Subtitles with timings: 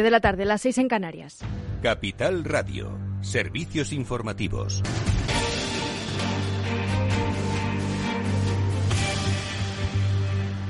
[0.00, 1.40] de la tarde, las seis en Canarias.
[1.82, 4.82] Capital Radio, servicios informativos.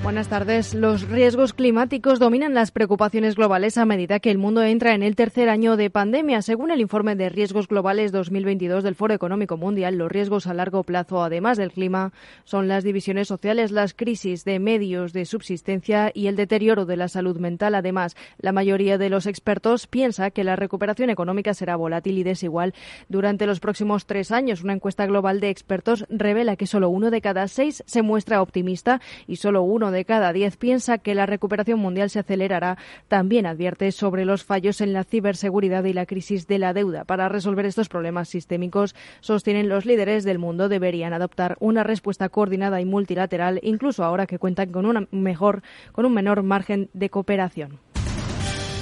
[0.02, 0.74] Buenas tardes.
[0.74, 5.14] Los riesgos climáticos dominan las preocupaciones globales a medida que el mundo entra en el
[5.14, 6.42] tercer año de pandemia.
[6.42, 10.82] Según el informe de Riesgos Globales 2022 del Foro Económico Mundial, los riesgos a largo
[10.82, 12.12] plazo, además del clima,
[12.42, 17.06] son las divisiones sociales, las crisis de medios de subsistencia y el deterioro de la
[17.06, 17.76] salud mental.
[17.76, 22.74] Además, la mayoría de los expertos piensa que la recuperación económica será volátil y desigual
[23.08, 24.64] durante los próximos tres años.
[24.64, 29.00] Una encuesta global de expertos revela que solo uno de cada seis se muestra optimista
[29.28, 32.78] y solo uno de cada diez piensa que la recuperación mundial se acelerará.
[33.08, 37.04] También advierte sobre los fallos en la ciberseguridad y la crisis de la deuda.
[37.04, 42.80] Para resolver estos problemas sistémicos, sostienen los líderes del mundo deberían adoptar una respuesta coordinada
[42.80, 45.62] y multilateral, incluso ahora que cuentan con, una mejor,
[45.92, 47.91] con un menor margen de cooperación.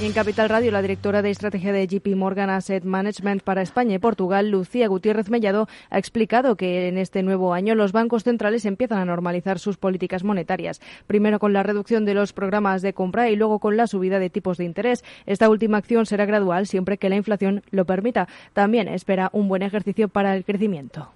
[0.00, 3.96] Y en Capital Radio, la directora de estrategia de JP Morgan Asset Management para España
[3.96, 8.64] y Portugal, Lucía Gutiérrez Mellado, ha explicado que en este nuevo año los bancos centrales
[8.64, 13.28] empiezan a normalizar sus políticas monetarias, primero con la reducción de los programas de compra
[13.28, 15.04] y luego con la subida de tipos de interés.
[15.26, 18.26] Esta última acción será gradual siempre que la inflación lo permita.
[18.54, 21.12] También espera un buen ejercicio para el crecimiento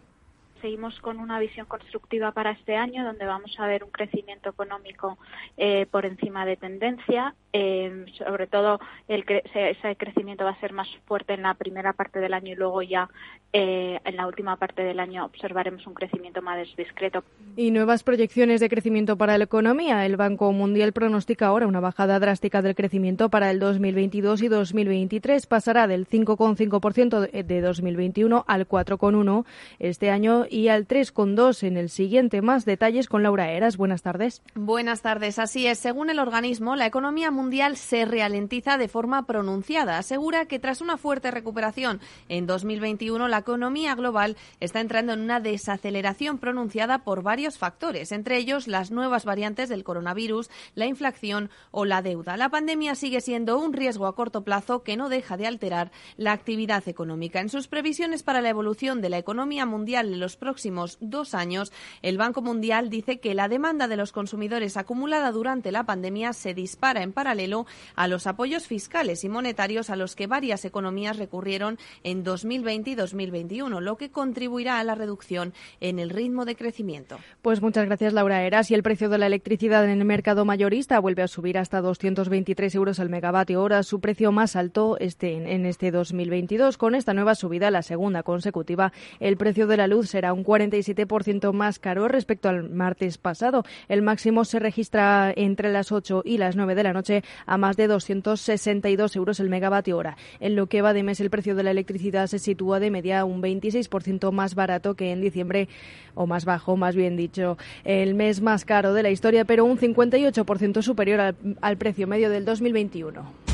[0.65, 5.19] seguimos con una visión constructiva para este año, donde vamos a ver un crecimiento económico
[5.59, 7.35] eh, por encima de tendencia.
[7.53, 12.33] Eh, sobre todo, ese crecimiento va a ser más fuerte en la primera parte del
[12.33, 13.11] año y luego ya
[13.53, 17.23] eh, en la última parte del año observaremos un crecimiento más discreto.
[17.57, 20.07] Y nuevas proyecciones de crecimiento para la economía.
[20.07, 25.47] El Banco Mundial pronostica ahora una bajada drástica del crecimiento para el 2022 y 2023.
[25.47, 29.45] Pasará del 5,5% de 2021 al 4,1%
[29.79, 32.41] este año y al 3,2 en el siguiente.
[32.41, 33.77] Más detalles con Laura Eras.
[33.77, 34.41] Buenas tardes.
[34.55, 35.41] Buenas tardes.
[35.41, 35.81] Así es.
[35.81, 39.99] Según el organismo, la economía mundial se ralentiza de forma pronunciada.
[39.99, 45.41] Asegura que tras una fuerte recuperación en 2021, la economía global está entrando en una
[45.41, 51.85] desaceleración pronunciada por varios factores, entre ellos las nuevas variantes del coronavirus, la inflación o
[51.85, 52.37] la deuda.
[52.37, 56.31] La pandemia sigue siendo un riesgo a corto plazo que no deja de alterar la
[56.31, 57.41] actividad económica.
[57.41, 61.73] En sus previsiones para la evolución de la economía mundial en los próximos dos años,
[62.03, 66.53] el Banco Mundial dice que la demanda de los consumidores acumulada durante la pandemia se
[66.53, 67.65] dispara en paralelo
[67.97, 72.95] a los apoyos fiscales y monetarios a los que varias economías recurrieron en 2020 y
[72.95, 77.17] 2021, lo que contribuirá a la reducción en el ritmo de crecimiento.
[77.41, 78.71] Pues muchas gracias, Laura Eras.
[78.71, 82.75] Y el precio de la electricidad en el mercado mayorista vuelve a subir hasta 223
[82.75, 86.77] euros al megavatio hora, su precio más alto este, en este 2022.
[86.77, 91.53] Con esta nueva subida, la segunda consecutiva, el precio de la luz será un 47%
[91.53, 93.65] más caro respecto al martes pasado.
[93.89, 97.77] El máximo se registra entre las 8 y las 9 de la noche a más
[97.77, 100.17] de 262 euros el megavatio hora.
[100.41, 103.25] En lo que va de mes, el precio de la electricidad se sitúa de media
[103.25, 105.69] un 26% más barato que en diciembre,
[106.15, 109.79] o más bajo, más bien dicho, el mes más caro de la historia, pero un
[109.79, 113.54] 58% superior al, al precio medio del 2021.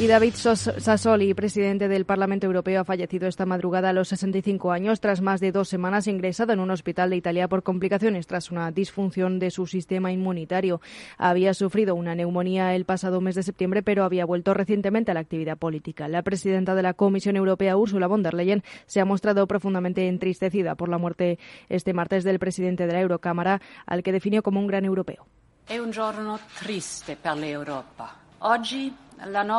[0.00, 5.00] Y David Sassoli, presidente del Parlamento Europeo, ha fallecido esta madrugada a los 65 años
[5.00, 8.70] tras más de dos semanas ingresado en un hospital de Italia por complicaciones tras una
[8.70, 10.80] disfunción de su sistema inmunitario.
[11.16, 15.20] Había sufrido una neumonía el pasado mes de septiembre, pero había vuelto recientemente a la
[15.20, 16.06] actividad política.
[16.06, 20.76] La presidenta de la Comisión Europea, Ursula von der Leyen, se ha mostrado profundamente entristecida
[20.76, 24.68] por la muerte este martes del presidente de la Eurocámara, al que definió como un
[24.68, 25.26] gran europeo.
[25.70, 28.14] un giorno triste per l'Europa.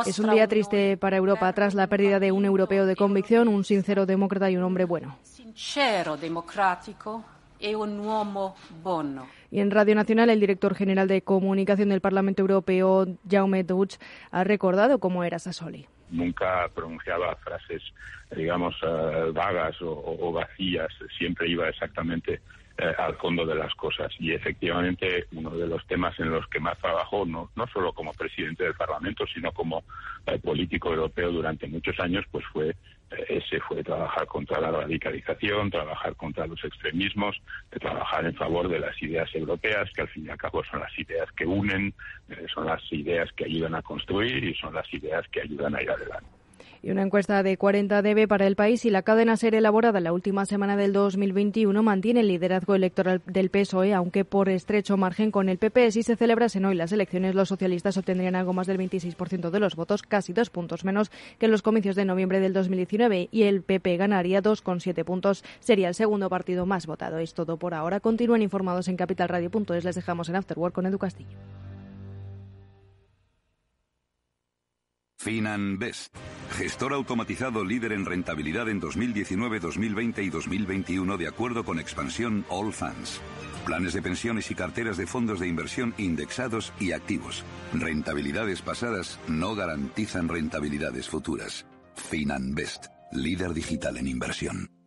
[0.06, 3.64] Es un día triste para Europa tras la pérdida de un europeo de convicción, un
[3.64, 5.18] sincero demócrata y un hombre bueno.
[7.62, 7.76] E
[9.52, 13.98] y en Radio Nacional, el director general de comunicación del Parlamento Europeo, Jaume Deutsch,
[14.32, 15.86] ha recordado cómo era Sassoli.
[16.10, 17.84] Nunca pronunciaba frases,
[18.36, 20.88] digamos, eh, vagas o vacías,
[21.18, 22.40] siempre iba exactamente
[22.82, 24.10] eh, al fondo de las cosas.
[24.20, 28.14] Y efectivamente uno de los temas en los que más trabajó, no, no solo como
[28.14, 29.84] presidente del Parlamento, sino como
[30.26, 35.70] eh, político europeo durante muchos años, pues fue eh, ese fue trabajar contra la radicalización,
[35.70, 37.36] trabajar contra los extremismos,
[37.70, 40.98] trabajar en favor de las ideas europeas, que al fin y al cabo son las
[40.98, 41.94] ideas que unen,
[42.54, 45.92] son las ideas que ayudan a construir y son las ideas que ayudan a ir
[45.92, 46.39] adelante.
[46.82, 50.14] Y una encuesta de 40 dB para el país y la cadena ser elaborada la
[50.14, 55.50] última semana del 2021 mantiene el liderazgo electoral del PSOE, aunque por estrecho margen con
[55.50, 55.92] el PP.
[55.92, 59.76] Si se celebrasen hoy las elecciones, los socialistas obtendrían algo más del 26% de los
[59.76, 63.62] votos, casi dos puntos menos que en los comicios de noviembre del 2019, y el
[63.62, 65.44] PP ganaría 2,7 puntos.
[65.60, 67.20] Sería el segundo partido más votado.
[67.20, 68.00] Es todo por ahora.
[68.00, 69.84] Continúen informados en capitalradio.es.
[69.84, 71.38] Les dejamos en Afterwork con Edu Castillo.
[75.20, 76.16] FinanBest,
[76.52, 82.72] gestor automatizado líder en rentabilidad en 2019, 2020 y 2021 de acuerdo con expansión All
[82.72, 83.20] Funds.
[83.66, 87.44] Planes de pensiones y carteras de fondos de inversión indexados y activos.
[87.74, 91.66] Rentabilidades pasadas no garantizan rentabilidades futuras.
[91.96, 94.79] FinanBest, líder digital en inversión.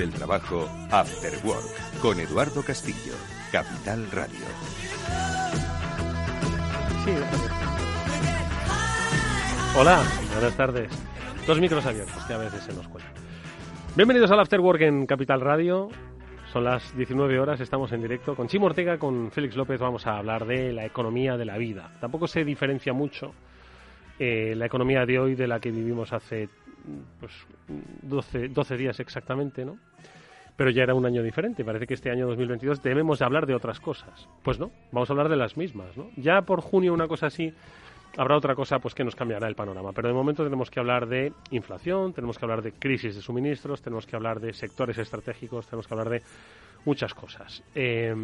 [0.00, 3.12] Del trabajo, After Work, con Eduardo Castillo,
[3.52, 4.46] Capital Radio.
[9.76, 10.02] Hola,
[10.32, 10.90] buenas tardes.
[11.46, 13.12] Dos micros abiertos que a veces se nos cuelan.
[13.94, 15.90] Bienvenidos al After Work en Capital Radio.
[16.50, 18.34] Son las 19 horas, estamos en directo.
[18.34, 21.92] Con Chimo Ortega, con Félix López vamos a hablar de la economía de la vida.
[22.00, 23.34] Tampoco se diferencia mucho
[24.18, 26.48] eh, la economía de hoy de la que vivimos hace
[27.18, 27.32] pues
[28.02, 29.78] 12, 12 días exactamente, ¿no?
[30.56, 31.64] Pero ya era un año diferente.
[31.64, 34.28] Parece que este año 2022 debemos de hablar de otras cosas.
[34.42, 36.10] Pues no, vamos a hablar de las mismas, ¿no?
[36.16, 37.54] Ya por junio una cosa así
[38.16, 39.92] habrá otra cosa pues que nos cambiará el panorama.
[39.92, 43.82] Pero de momento tenemos que hablar de inflación, tenemos que hablar de crisis de suministros,
[43.82, 46.22] tenemos que hablar de sectores estratégicos, tenemos que hablar de
[46.84, 47.62] muchas cosas.
[47.74, 48.14] Eh,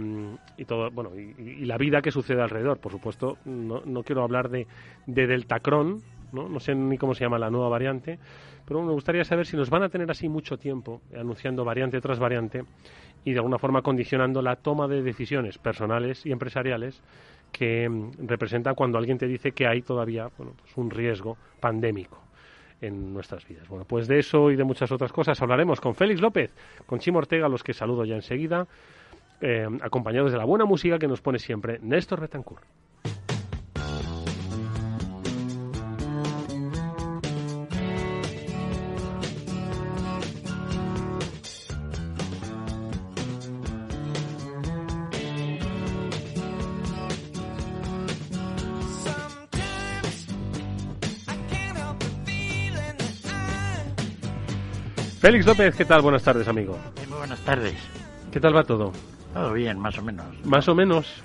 [0.56, 2.79] y todo, bueno, y, la vida que sucede alrededor.
[2.79, 4.67] Por supuesto, no, no quiero hablar de,
[5.06, 6.02] de Deltacron,
[6.37, 6.49] ¿no?
[6.49, 8.19] no sé ni cómo se llama la nueva variante,
[8.65, 12.19] pero me gustaría saber si nos van a tener así mucho tiempo anunciando variante tras
[12.19, 12.62] variante
[13.25, 17.03] y de alguna forma condicionando la toma de decisiones personales y empresariales
[17.50, 22.19] que mm, representa cuando alguien te dice que hay todavía bueno, pues un riesgo pandémico
[22.81, 23.67] en nuestras vidas.
[23.69, 26.53] Bueno, pues de eso y de muchas otras cosas hablaremos con Félix López,
[26.85, 28.67] con Chimo Ortega, los que saludo ya enseguida,
[29.41, 32.65] eh, acompañados de la buena música que nos pone siempre Néstor Retancourt.
[55.26, 56.02] Félix López, ¿qué tal?
[56.02, 56.78] Buenas tardes, amigo.
[57.08, 57.75] Muy buenas tardes.
[58.31, 58.93] ¿Qué tal va todo?
[59.34, 60.25] Todo bien, más o menos.
[60.44, 61.20] ¿Más o menos?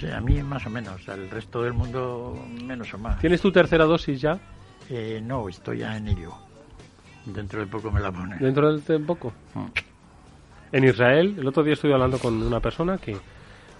[0.00, 1.06] Sí, a mí más o menos.
[1.06, 2.34] Al resto del mundo
[2.64, 3.20] menos o más.
[3.20, 4.40] ¿Tienes tu tercera dosis ya?
[4.88, 6.32] Eh, no, estoy ya en ello.
[7.26, 8.38] Dentro de poco me la pone.
[8.38, 9.34] ¿Dentro de poco?
[9.52, 9.66] Mm.
[10.72, 13.18] En Israel, el otro día estuve hablando con una persona que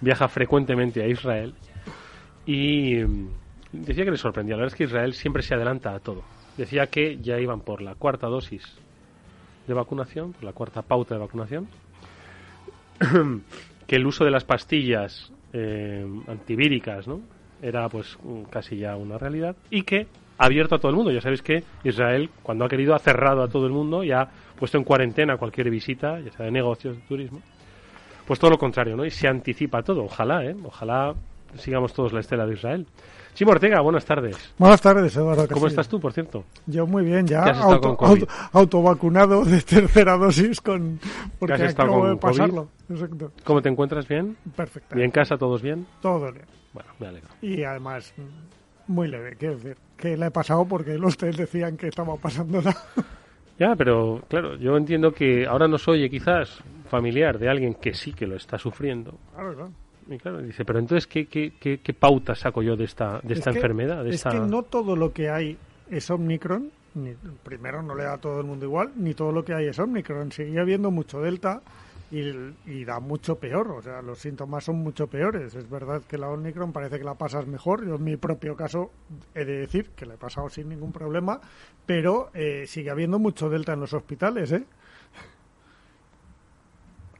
[0.01, 1.55] viaja frecuentemente a Israel
[2.45, 3.29] y mm,
[3.71, 4.53] decía que le sorprendía.
[4.53, 6.21] La verdad es que Israel siempre se adelanta a todo.
[6.57, 8.77] Decía que ya iban por la cuarta dosis
[9.71, 11.67] de vacunación, la cuarta pauta de vacunación,
[13.87, 17.21] que el uso de las pastillas eh, antivíricas ¿no?
[17.61, 18.17] era pues
[18.49, 21.11] casi ya una realidad y que ha abierto a todo el mundo.
[21.11, 24.27] Ya sabéis que Israel, cuando ha querido, ha cerrado a todo el mundo y ha
[24.57, 27.41] puesto en cuarentena cualquier visita, ya sea de negocios, de turismo.
[28.25, 29.05] Pues todo lo contrario, ¿no?
[29.05, 30.03] Y se anticipa todo.
[30.03, 30.55] Ojalá, ¿eh?
[30.63, 31.13] Ojalá
[31.57, 32.87] sigamos todos la estela de Israel.
[33.33, 34.53] Chimo Ortega, buenas tardes.
[34.57, 35.47] Buenas tardes, Eduardo.
[35.47, 36.43] ¿Cómo estás tú, por cierto?
[36.65, 37.97] Yo muy bien, ya auto,
[38.51, 40.99] autovacunado de tercera dosis con
[41.39, 42.67] porque acabo de pasarlo.
[42.89, 43.31] Exacto.
[43.45, 44.07] ¿Cómo te encuentras?
[44.07, 44.35] ¿Bien?
[44.55, 44.95] Perfecto.
[44.95, 45.37] ¿Bien en casa?
[45.37, 45.85] ¿Todos bien?
[46.01, 46.45] Todo bien.
[46.73, 47.29] Bueno, me alegro.
[47.41, 48.13] Y además,
[48.87, 52.61] muy leve, quiero decir, que le he pasado porque los test decían que estaba pasando
[52.61, 52.77] nada.
[53.59, 58.11] Ya, pero claro, yo entiendo que ahora no soy quizás familiar de alguien que sí
[58.11, 59.19] que lo está sufriendo.
[59.35, 59.71] Claro, claro.
[60.11, 63.51] Y claro, dice, pero entonces, ¿qué, qué, qué, pauta saco yo de esta, de esta
[63.51, 64.05] enfermedad?
[64.07, 65.57] es que no todo lo que hay
[65.89, 66.69] es Omicron.
[66.93, 67.13] Ni,
[67.43, 69.79] primero, no le da a todo el mundo igual, ni todo lo que hay es
[69.79, 70.31] Omicron.
[70.33, 71.61] Sigue habiendo mucho Delta
[72.11, 73.71] y, da mucho peor.
[73.71, 75.55] O sea, los síntomas son mucho peores.
[75.55, 77.85] Es verdad que la Omicron parece que la pasas mejor.
[77.87, 78.91] Yo, en mi propio caso,
[79.33, 81.39] he de decir que la he pasado sin ningún problema,
[81.85, 84.65] pero eh, sigue habiendo mucho Delta en los hospitales, ¿eh?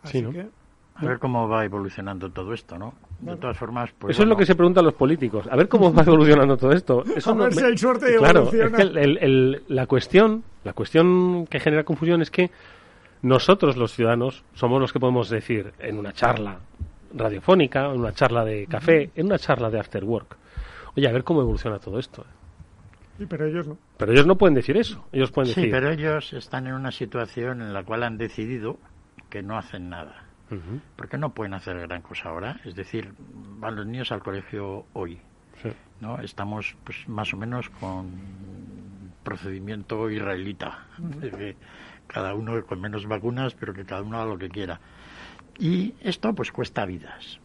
[0.03, 0.60] Así que
[0.95, 2.93] a ver cómo va evolucionando todo esto, ¿no?
[3.19, 4.15] De todas formas, pues.
[4.15, 5.47] Eso es lo que se preguntan los políticos.
[5.49, 7.03] A ver cómo va evolucionando todo esto.
[7.15, 8.65] Eso A ver si hay suerte y Claro, evoluciona.
[8.67, 12.51] es que el- el- el- la cuestión, la cuestión que genera confusión es que
[13.21, 16.57] nosotros los ciudadanos somos los que podemos decir en una charla
[17.13, 20.37] radiofónica, en una charla de café, en una charla de after work.
[20.95, 22.25] Oye, a ver cómo evoluciona todo esto.
[23.17, 23.77] Sí, pero ellos no.
[23.97, 25.05] Pero ellos no pueden decir eso.
[25.11, 25.71] Ellos pueden Sí, decir.
[25.71, 28.77] pero ellos están en una situación en la cual han decidido
[29.29, 30.23] que no hacen nada.
[30.95, 32.59] Porque no pueden hacer gran cosa ahora.
[32.65, 33.13] Es decir,
[33.59, 35.19] van los niños al colegio hoy.
[35.61, 35.69] sí.
[36.01, 36.19] ¿no?
[36.19, 38.09] Estamos pues más o menos con
[39.23, 40.87] procedimiento israelita.
[40.97, 41.55] de
[42.07, 44.79] cada uno con menos vacunas, pero que cada uno haga lo que quiera.
[45.57, 47.39] Y esto pues cuesta vidas.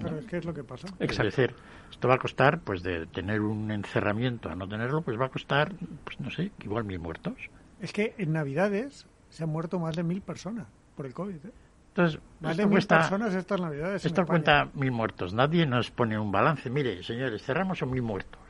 [0.00, 0.88] Pero es que es lo que pasa.
[1.00, 1.28] Exacto.
[1.28, 1.54] Es decir,
[1.90, 5.28] esto va a costar, pues de tener un encerramiento a no tenerlo, pues va a
[5.30, 5.72] costar,
[6.04, 7.34] pues no sé, igual mil muertos.
[7.80, 11.36] Es que en Navidades se han muerto más de mil personas por el COVID.
[11.36, 11.52] ¿eh?
[11.96, 14.04] Entonces, Más de esto mil cuesta, personas estas Navidades.
[14.04, 15.32] esto cuenta mil muertos.
[15.32, 16.68] Nadie nos pone un balance.
[16.68, 18.40] Mire, señores, cerramos son mil muertos.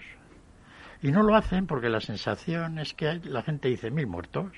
[1.01, 4.51] Y no lo hacen porque la sensación es que hay- la gente dice mil muertos.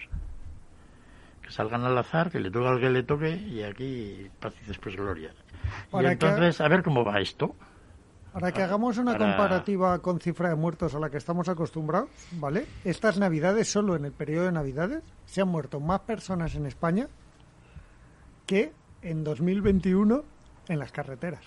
[1.42, 4.68] Que salgan al azar, que le toque al que le toque y aquí paz y
[4.68, 5.32] después gloria.
[5.92, 7.54] Y que- entonces, a ver cómo va esto.
[8.32, 12.08] Para que hagamos una Para- comparativa con cifra de muertos a la que estamos acostumbrados,
[12.32, 12.66] ¿vale?
[12.84, 17.08] Estas Navidades, solo en el periodo de Navidades, se han muerto más personas en España
[18.48, 20.24] que en 2021
[20.68, 21.44] en las carreteras.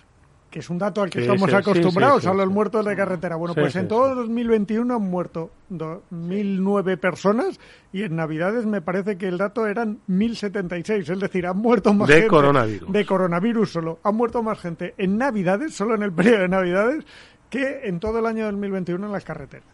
[0.51, 2.93] Que es un dato al que Sí, estamos sí, acostumbrados, sí, a los muertos de
[2.95, 3.37] carretera.
[3.37, 4.15] Bueno, pues en todo sí.
[4.15, 7.59] 2021 han muerto 1.009 personas
[7.93, 11.09] y en Navidades me parece que el dato eran 1.076.
[11.09, 12.27] Es decir, han muerto más De gente.
[12.27, 12.91] coronavirus.
[12.91, 13.99] De coronavirus solo.
[14.03, 17.05] Han muerto más gente en Navidades, solo en el periodo de Navidades,
[17.49, 19.65] que en todo el año 2021 en las carreteras.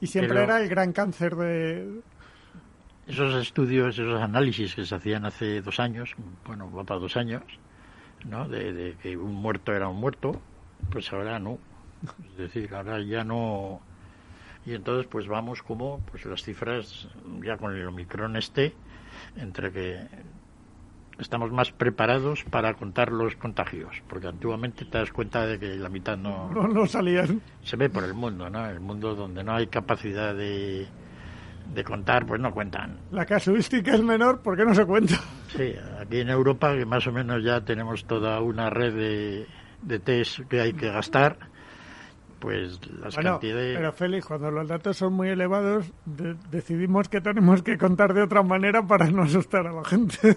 [0.00, 2.00] Y siempre Pero- era el gran cáncer de...
[3.10, 6.14] Esos estudios, esos análisis que se hacían hace dos años,
[6.46, 7.42] bueno, va para dos años,
[8.24, 8.48] ¿no?
[8.48, 10.40] De, de que un muerto era un muerto,
[10.90, 11.58] pues ahora no.
[12.30, 13.80] Es decir, ahora ya no.
[14.64, 17.08] Y entonces, pues vamos como, pues las cifras,
[17.42, 18.74] ya con el Omicron este,
[19.36, 20.06] entre que
[21.18, 25.88] estamos más preparados para contar los contagios, porque antiguamente te das cuenta de que la
[25.88, 27.40] mitad no, No, no salían.
[27.62, 28.66] se ve por el mundo, ¿no?
[28.66, 30.86] El mundo donde no hay capacidad de,
[31.74, 32.98] de contar, pues no cuentan.
[33.10, 35.14] La casuística es menor porque no se cuenta.
[35.48, 39.46] Sí, aquí en Europa, que más o menos ya tenemos toda una red de,
[39.82, 41.36] de test que hay que gastar,
[42.40, 43.76] pues las Bueno, cantidades...
[43.76, 48.22] pero Félix, cuando los datos son muy elevados, de- decidimos que tenemos que contar de
[48.22, 50.16] otra manera para no asustar a la gente.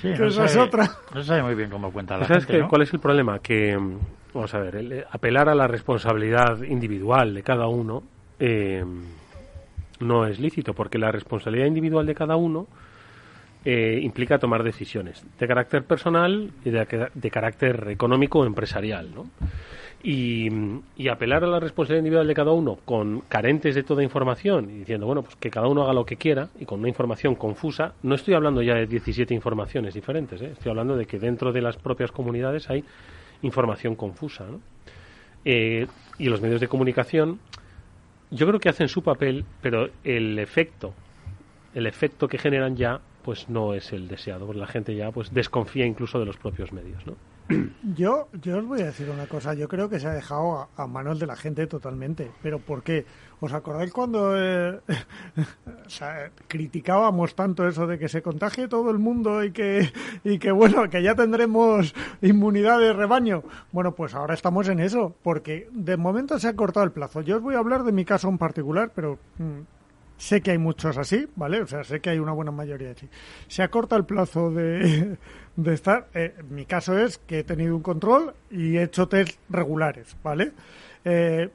[0.00, 0.90] Sí, que no esa es sabe- otra.
[1.12, 2.68] No sabe muy bien cómo cuenta la ¿Sabes gente, qué- ¿no?
[2.68, 3.40] cuál es el problema?
[3.40, 3.98] Que, mm,
[4.32, 8.04] vamos a ver, el, apelar a la responsabilidad individual de cada uno
[8.38, 8.84] eh,
[10.02, 12.66] no es lícito, porque la responsabilidad individual de cada uno
[13.64, 19.26] eh, implica tomar decisiones de carácter personal y de, carácter económico o empresarial, ¿no?
[20.02, 20.48] Y,
[20.96, 24.78] y apelar a la responsabilidad individual de cada uno con carentes de toda información y
[24.78, 27.94] diciendo, bueno, pues que cada uno haga lo que quiera y con una información confusa,
[28.02, 30.50] no estoy hablando ya de 17 informaciones diferentes, ¿eh?
[30.54, 32.82] estoy hablando de que dentro de las propias comunidades hay
[33.42, 34.60] información confusa, ¿no?
[35.44, 35.86] Eh,
[36.18, 37.38] y los medios de comunicación,
[38.32, 40.94] yo creo que hacen su papel, pero el efecto,
[41.74, 45.32] el efecto que generan ya, pues no es el deseado, porque la gente ya pues
[45.32, 47.14] desconfía incluso de los propios medios, ¿no?
[47.94, 49.54] Yo, yo os voy a decir una cosa.
[49.54, 52.30] Yo creo que se ha dejado a, a manos de la gente totalmente.
[52.42, 53.04] ¿Pero por qué?
[53.42, 54.78] ¿Os acordáis cuando eh,
[56.46, 59.90] criticábamos tanto eso de que se contagie todo el mundo y que,
[60.24, 63.42] y que, bueno, que ya tendremos inmunidad de rebaño?
[63.72, 67.20] Bueno, pues ahora estamos en eso, porque de momento se ha cortado el plazo.
[67.20, 69.62] Yo os voy a hablar de mi caso en particular, pero mm,
[70.18, 71.62] sé que hay muchos así, ¿vale?
[71.62, 73.08] O sea, sé que hay una buena mayoría así.
[73.48, 75.18] Se acorta el plazo de,
[75.56, 76.08] de estar.
[76.14, 80.52] eh, mi caso es que he tenido un control y he hecho test regulares, ¿vale?
[81.04, 81.50] Eh,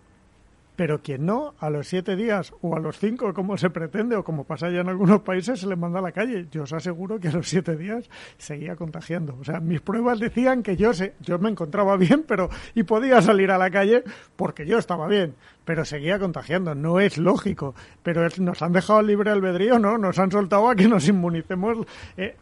[0.76, 4.24] pero quien no, a los siete días o a los cinco, como se pretende o
[4.24, 6.46] como pasa ya en algunos países, se le manda a la calle.
[6.52, 9.36] Yo os aseguro que a los siete días seguía contagiando.
[9.42, 13.24] O sea, mis pruebas decían que yo, se, yo me encontraba bien pero y podía
[13.24, 14.04] salir a la calle
[14.36, 15.34] porque yo estaba bien,
[15.66, 16.76] pero seguía contagiando.
[16.76, 17.74] No es lógico.
[18.04, 19.98] Pero nos han dejado libre albedrío, ¿no?
[19.98, 21.88] Nos han soltado a que nos inmunicemos.
[22.18, 22.36] Eh,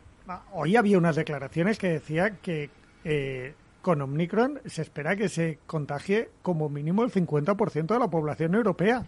[0.54, 2.70] hoy había unas declaraciones que decía que...
[3.04, 8.56] eh, con Omicron se espera que se contagie como mínimo el 50% de la población
[8.56, 9.06] europea.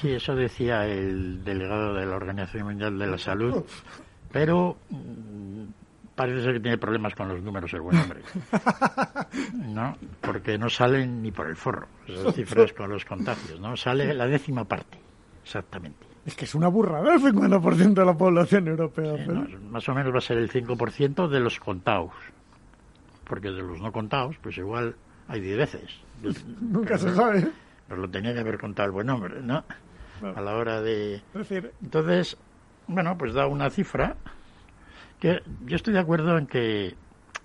[0.00, 3.62] Sí, eso decía el delegado de la Organización Mundial de la Salud,
[4.32, 5.64] pero mm,
[6.14, 8.22] parece ser que tiene problemas con los números el buen hombre.
[9.54, 9.94] ¿No?
[10.22, 13.76] Porque no salen ni por el forro esas cifras con los contagios, ¿no?
[13.76, 14.98] Sale la décima parte,
[15.44, 16.06] exactamente.
[16.24, 19.16] Es que es una burrada el 50% de la población europea.
[19.16, 19.70] Sí, pero- ¿no?
[19.70, 22.12] Más o menos va a ser el 5% de los contados.
[23.24, 24.94] porque de los no contados, pues igual
[25.28, 25.90] hay diez veces.
[26.60, 27.48] Nunca se sabe.
[27.88, 29.64] Nos lo tenía que haber contado el buen hombre, ¿no?
[30.36, 31.14] A la hora de...
[31.16, 32.36] Es decir, Entonces,
[32.86, 34.16] bueno, pues da una cifra
[35.18, 36.94] que yo estoy de acuerdo en que...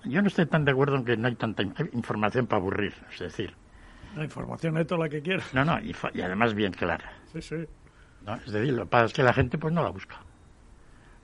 [0.03, 2.93] Yo no estoy tan de acuerdo en que no hay tanta in- información para aburrir,
[3.13, 3.53] es decir,
[4.15, 5.51] la información es toda la que quieras.
[5.53, 7.11] no, no, y, y además bien clara.
[7.33, 7.55] Sí, sí.
[8.27, 8.35] ¿No?
[8.35, 10.17] Es decir, lo que pasa es que la gente pues no la busca.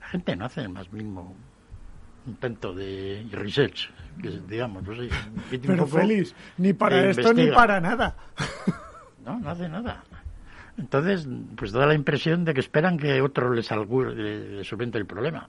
[0.00, 1.36] La gente no hace el más mínimo
[2.26, 3.90] intento de research,
[4.22, 5.08] que digamos, pues, sí,
[5.66, 8.16] Pero feliz, ni para e esto ni para nada.
[9.24, 10.02] No, no hace nada.
[10.76, 14.98] Entonces, pues da la impresión de que esperan que otro les, algu- le, le solvente
[14.98, 15.48] el problema.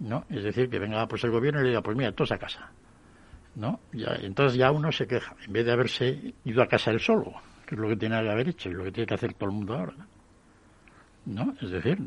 [0.00, 0.24] ¿No?
[0.28, 2.70] Es decir, que venga pues el gobierno y le diga, pues mira, todos a casa.
[3.54, 3.80] ¿No?
[3.92, 7.32] Ya, entonces ya uno se queja, en vez de haberse ido a casa él solo,
[7.64, 9.48] que es lo que tiene que haber hecho y lo que tiene que hacer todo
[9.48, 9.94] el mundo ahora.
[11.26, 11.54] ¿No?
[11.60, 11.98] Es decir,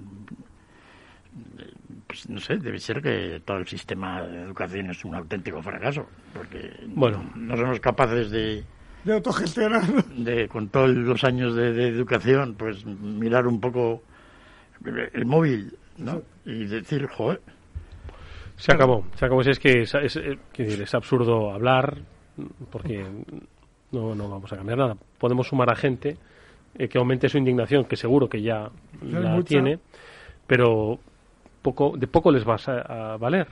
[2.08, 6.08] pues no sé, debe ser que todo el sistema de educación es un auténtico fracaso,
[6.34, 7.24] porque Bueno.
[7.36, 8.64] no somos capaces de,
[9.04, 9.84] De autogestionar.
[10.06, 14.02] de con todos los años de, de educación, pues mirar un poco
[15.14, 16.22] el móvil, ¿no?
[16.46, 17.42] Y decir, joder,
[18.56, 19.44] Se acabó, se acabó.
[19.44, 21.98] Si es que es, es- eh, quiero decir, es absurdo hablar
[22.72, 23.06] porque
[23.92, 24.98] no, no vamos a cambiar nada.
[25.18, 26.18] Podemos sumar a gente
[26.76, 28.70] eh, que aumente su indignación, que seguro que ya
[29.02, 29.48] hay la mucha.
[29.48, 29.80] tiene,
[30.48, 31.00] pero
[31.62, 33.48] poco, de poco les va a, a valer,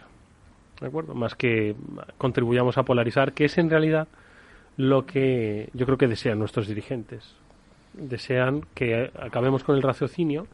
[0.81, 1.13] ¿de acuerdo?
[1.13, 1.75] Más que
[2.17, 4.07] contribuyamos a polarizar, que es en realidad
[4.77, 7.35] lo que yo creo que desean nuestros dirigentes.
[7.93, 10.47] Desean que acabemos con el raciocinio,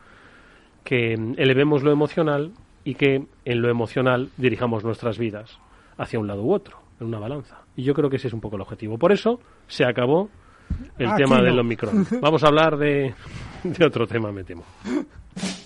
[0.84, 2.52] que elevemos lo emocional
[2.86, 5.60] y que en lo emocional dirijamos nuestras vidas
[5.98, 7.62] hacia un lado u otro, en una balanza.
[7.76, 8.98] Y yo creo que ese es un poco el objetivo.
[8.98, 10.30] Por eso se acabó
[10.98, 11.44] el Aquí tema no.
[11.44, 12.08] del Omicron.
[12.22, 13.14] Vamos a hablar de,
[13.64, 14.64] de otro tema, me temo.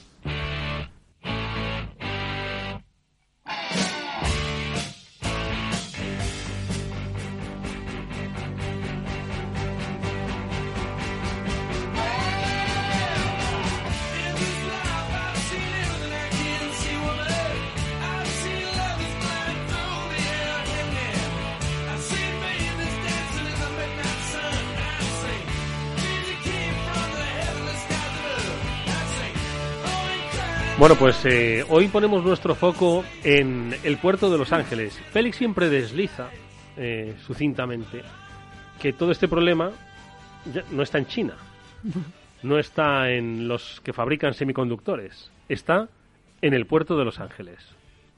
[30.80, 34.94] Bueno, pues eh, hoy ponemos nuestro foco en el puerto de Los Ángeles.
[35.12, 36.30] Félix siempre desliza
[36.78, 38.04] eh, sucintamente
[38.80, 39.72] que todo este problema
[40.70, 41.34] no está en China,
[42.44, 45.90] no está en los que fabrican semiconductores, está
[46.44, 47.58] en el puerto de Los Ángeles.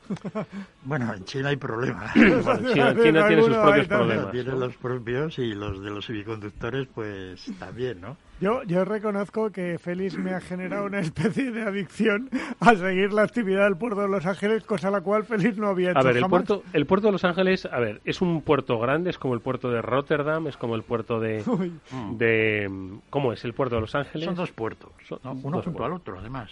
[0.84, 2.12] bueno, en China hay problemas.
[2.15, 4.32] Bueno, China, China tiene sus propios problemas.
[4.32, 8.17] Tiene los propios y los de los semiconductores, pues también, ¿no?
[8.41, 12.30] Yo, yo reconozco que Félix me ha generado una especie de adicción
[12.62, 15.67] a seguir la actividad del puerto de Los Ángeles, cosa a la cual Félix no
[15.67, 16.45] había hecho A ver, el jamás.
[16.45, 19.41] puerto, el puerto de Los Ángeles, a ver, es un puerto grande, es como el
[19.41, 21.74] puerto de Rotterdam, es como el puerto de, Uy,
[22.17, 22.69] de
[23.10, 24.26] ¿cómo es el puerto de Los Ángeles?
[24.26, 25.17] Son dos puertos, ¿no?
[25.17, 25.86] dos Uno junto puertos.
[25.86, 26.50] al otro, además,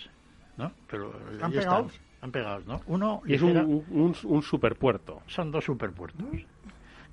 [0.58, 0.72] ¿no?
[0.89, 1.91] Pero ¿Están pegados?
[1.93, 2.82] Están pegados, ¿no?
[2.88, 3.86] Uno Y es un,
[4.26, 5.22] un, superpuerto.
[5.28, 6.26] son dos superpuertos.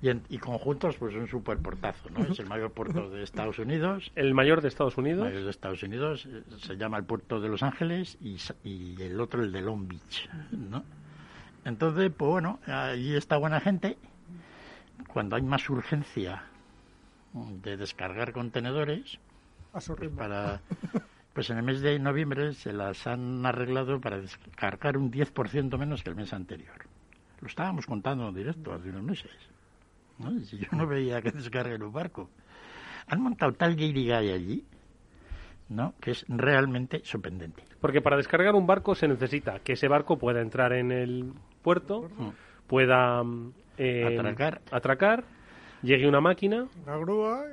[0.01, 2.23] Y, en- y conjuntos, pues un superportazo, ¿no?
[2.25, 4.11] Es el mayor puerto de Estados Unidos.
[4.15, 5.25] El mayor de Estados Unidos.
[5.25, 9.01] mayor de Estados Unidos eh, se llama el puerto de Los Ángeles y, sa- y
[9.01, 10.83] el otro el de Long Beach, ¿no?
[11.63, 13.97] Entonces, pues bueno, allí está buena gente.
[15.07, 16.43] Cuando hay más urgencia
[17.33, 19.17] de descargar contenedores,
[19.73, 20.17] a su ritmo.
[20.19, 20.61] para
[21.35, 26.01] pues en el mes de noviembre se las han arreglado para descargar un 10% menos
[26.01, 26.85] que el mes anterior.
[27.41, 29.31] Lo estábamos contando en directo hace unos meses.
[30.17, 30.39] ¿no?
[30.39, 32.29] Si yo no veía que descarguen un barco.
[33.07, 34.65] Han montado tal guirigay allí,
[35.67, 35.93] ¿no?
[35.99, 37.63] Que es realmente sorprendente.
[37.81, 42.09] Porque para descargar un barco se necesita que ese barco pueda entrar en el puerto,
[42.65, 44.61] pueda mm, eh, Atracar.
[44.71, 45.23] atracar,
[45.85, 47.43] llegue una máquina, Una grúa,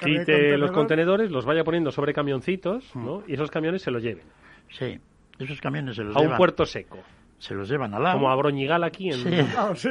[0.00, 0.72] quite los contenedor.
[0.72, 3.22] contenedores, los vaya poniendo sobre camioncitos, ¿no?
[3.28, 4.24] Y esos camiones se los lleven
[4.70, 4.98] Sí,
[5.38, 6.98] esos camiones se los a un llevan, puerto seco,
[7.38, 8.16] se los llevan al lado.
[8.16, 9.14] como a Broñigal aquí en...
[9.16, 9.88] Sí, Ah, sí,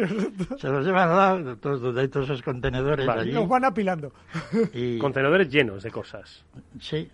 [0.57, 3.21] se los llevan al lado, todos, donde hay todos esos contenedores Vale.
[3.21, 3.31] allí.
[3.31, 4.11] los van apilando.
[4.73, 6.43] y- Contenedores llenos de cosas.
[6.79, 7.09] Sí,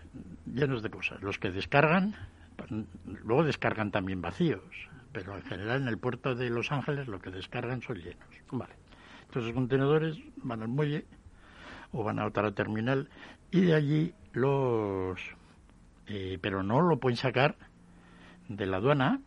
[0.52, 1.22] llenos de cosas.
[1.22, 2.16] Los que descargan,
[3.24, 4.62] luego descargan también vacíos,
[5.12, 8.24] pero en general en el puerto de Los Ángeles lo que descargan son llenos.
[8.52, 8.74] Vale.
[9.30, 11.06] Entonces los contenedores van al muelle
[11.92, 13.08] o van a otra terminal
[13.52, 15.20] y de allí los...
[16.08, 17.56] eh, pero no lo pueden sacar
[18.48, 19.22] de la aduana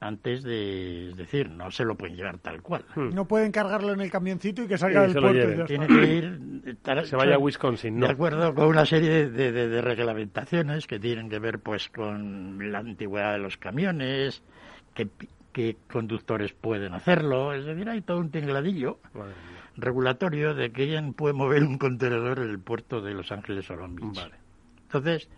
[0.00, 1.10] antes de...
[1.10, 2.84] Es decir, no se lo pueden llevar tal cual.
[2.94, 3.10] Hmm.
[3.14, 5.64] No pueden cargarlo en el camioncito y que salga del puerto.
[5.66, 6.76] Tiene que ir...
[7.04, 8.12] Se vaya a Wisconsin, De no.
[8.12, 12.78] acuerdo con una serie de, de- de reglamentaciones que tienen que ver pues con la
[12.78, 14.42] antigüedad de los camiones,
[14.94, 15.08] que
[15.54, 17.54] qué conductores pueden hacerlo.
[17.54, 18.98] Es decir, hay todo un tingladillo
[19.76, 23.94] regulatorio de quién puede mover un contenedor en el puerto de Los Ángeles o Long
[23.94, 24.30] Beach.
[24.82, 25.30] Entonces,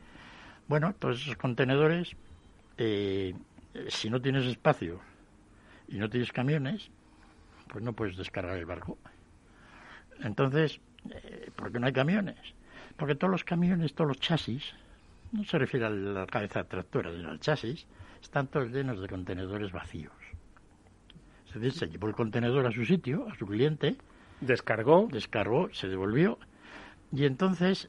[0.67, 2.17] bueno, todos esos contenedores,
[2.79, 3.35] eh,
[3.89, 5.01] si no tienes espacio
[5.87, 6.91] y no tienes camiones,
[7.69, 8.99] pues no puedes descargar el barco.
[10.21, 12.39] Entonces, eh, ¿por qué no hay camiones?
[12.97, 14.75] Porque todos los camiones, todos los chasis,
[15.33, 17.87] no se refiere a la cabeza tractora, sino al chasis,
[18.27, 20.13] están todos llenos de contenedores vacíos.
[21.47, 23.97] Es decir, se llevó el contenedor a su sitio, a su cliente.
[24.41, 25.09] Descargó.
[25.11, 26.39] Descargó, se devolvió.
[27.13, 27.89] Y entonces,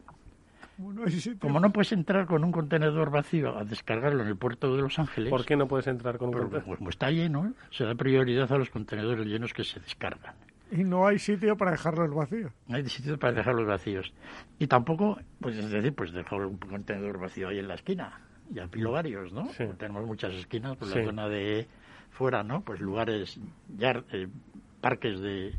[1.39, 4.99] como no puedes entrar con un contenedor vacío a descargarlo en el puerto de Los
[4.99, 5.31] Ángeles.
[5.31, 6.63] ¿Por qué no puedes entrar con un contenedor?
[6.63, 10.35] Pues, como está lleno, se da prioridad a los contenedores llenos que se descargan.
[10.71, 12.51] Y no hay sitio para dejarlos vacíos.
[12.67, 14.13] No hay sitio para dejarlos vacíos.
[14.59, 18.21] Y tampoco, pues es decir, pues dejar un contenedor vacío ahí en la esquina.
[18.49, 19.47] Y pilo varios, ¿no?
[19.77, 21.67] Tenemos muchas esquinas por la zona de
[22.09, 22.61] fuera, ¿no?
[22.61, 23.39] Pues lugares,
[23.77, 24.27] ya, eh,
[24.81, 25.53] parques de,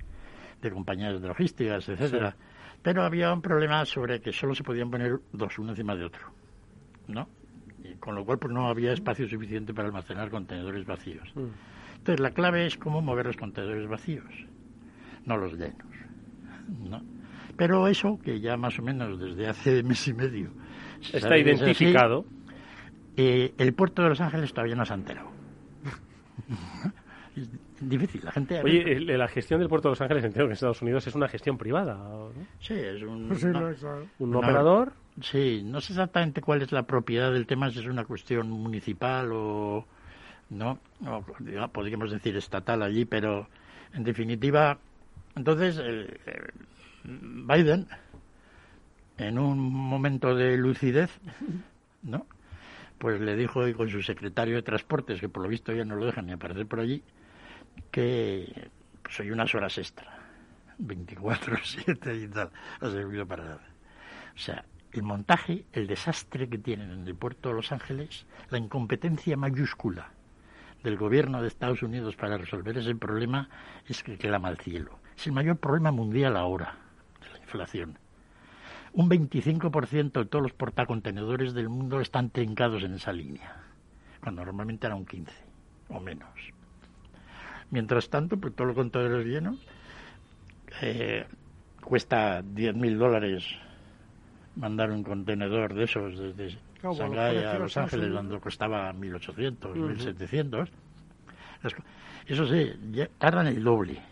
[0.61, 2.35] de compañías de logísticas, etcétera.
[2.83, 6.27] Pero había un problema sobre que solo se podían poner dos, uno encima de otro,
[7.09, 7.29] ¿no?
[7.85, 11.31] Y con lo cual pues no había espacio suficiente para almacenar contenedores vacíos.
[11.35, 11.47] Mm.
[11.99, 14.25] Entonces la clave es cómo mover los contenedores vacíos
[15.29, 15.87] no los llenos.
[16.89, 17.03] ¿no?
[17.57, 20.51] Pero eso, que ya más o menos desde hace mes y medio
[21.13, 22.25] está identificado,
[23.19, 25.29] eh, el puerto de Los Ángeles todavía no se ha enterado.
[27.37, 27.49] es
[27.89, 28.63] difícil, la gente...
[28.63, 31.29] Oye, la gestión del puerto de Los Ángeles, entiendo que en Estados Unidos es una
[31.29, 31.95] gestión privada.
[31.95, 32.33] ¿no?
[32.61, 33.31] Sí, es un,
[34.19, 34.93] un operador.
[35.21, 39.31] Sí, no sé exactamente cuál es la propiedad del tema, si es una cuestión municipal
[39.33, 39.85] o...
[40.51, 41.23] No, no
[41.71, 43.49] podríamos decir estatal allí, pero
[43.93, 44.79] en definitiva
[45.39, 45.81] entonces,
[47.05, 47.87] Biden,
[49.19, 51.11] en un momento de lucidez,
[52.03, 52.27] ¿no?
[52.99, 56.07] Pues le dijo con su secretario de Transportes, que por lo visto ya no lo
[56.07, 57.03] dejan ni aparecer por allí,
[57.91, 58.71] que
[59.03, 60.19] pues, hay unas horas extra,
[60.79, 63.69] 24, 7 y tal, ha servido para nada.
[64.35, 68.59] O sea, el montaje, el desastre que tienen en el puerto de Los Ángeles, la
[68.59, 70.11] incompetencia mayúscula
[70.83, 73.49] del gobierno de Estados Unidos para resolver ese problema
[73.87, 74.99] es que clama al cielo.
[75.17, 76.77] Es el mayor problema mundial ahora,
[77.21, 77.99] de la inflación.
[78.99, 83.55] Un 25% de todos los portacontenedores del mundo están trincados en esa línea,
[84.21, 85.29] cuando normalmente era un 15%
[85.91, 86.29] o menos.
[87.71, 89.65] Mientras tanto, pues todos los contenedores llenos
[90.83, 91.27] eh,
[91.81, 93.45] cuesta 10.000 dólares
[94.57, 100.69] mandar un contenedor de esos desde Shanghái a Los Ángeles, cuando costaba 1.800, 1.700.
[102.27, 102.73] Eso sí,
[103.17, 104.03] tardan el doble.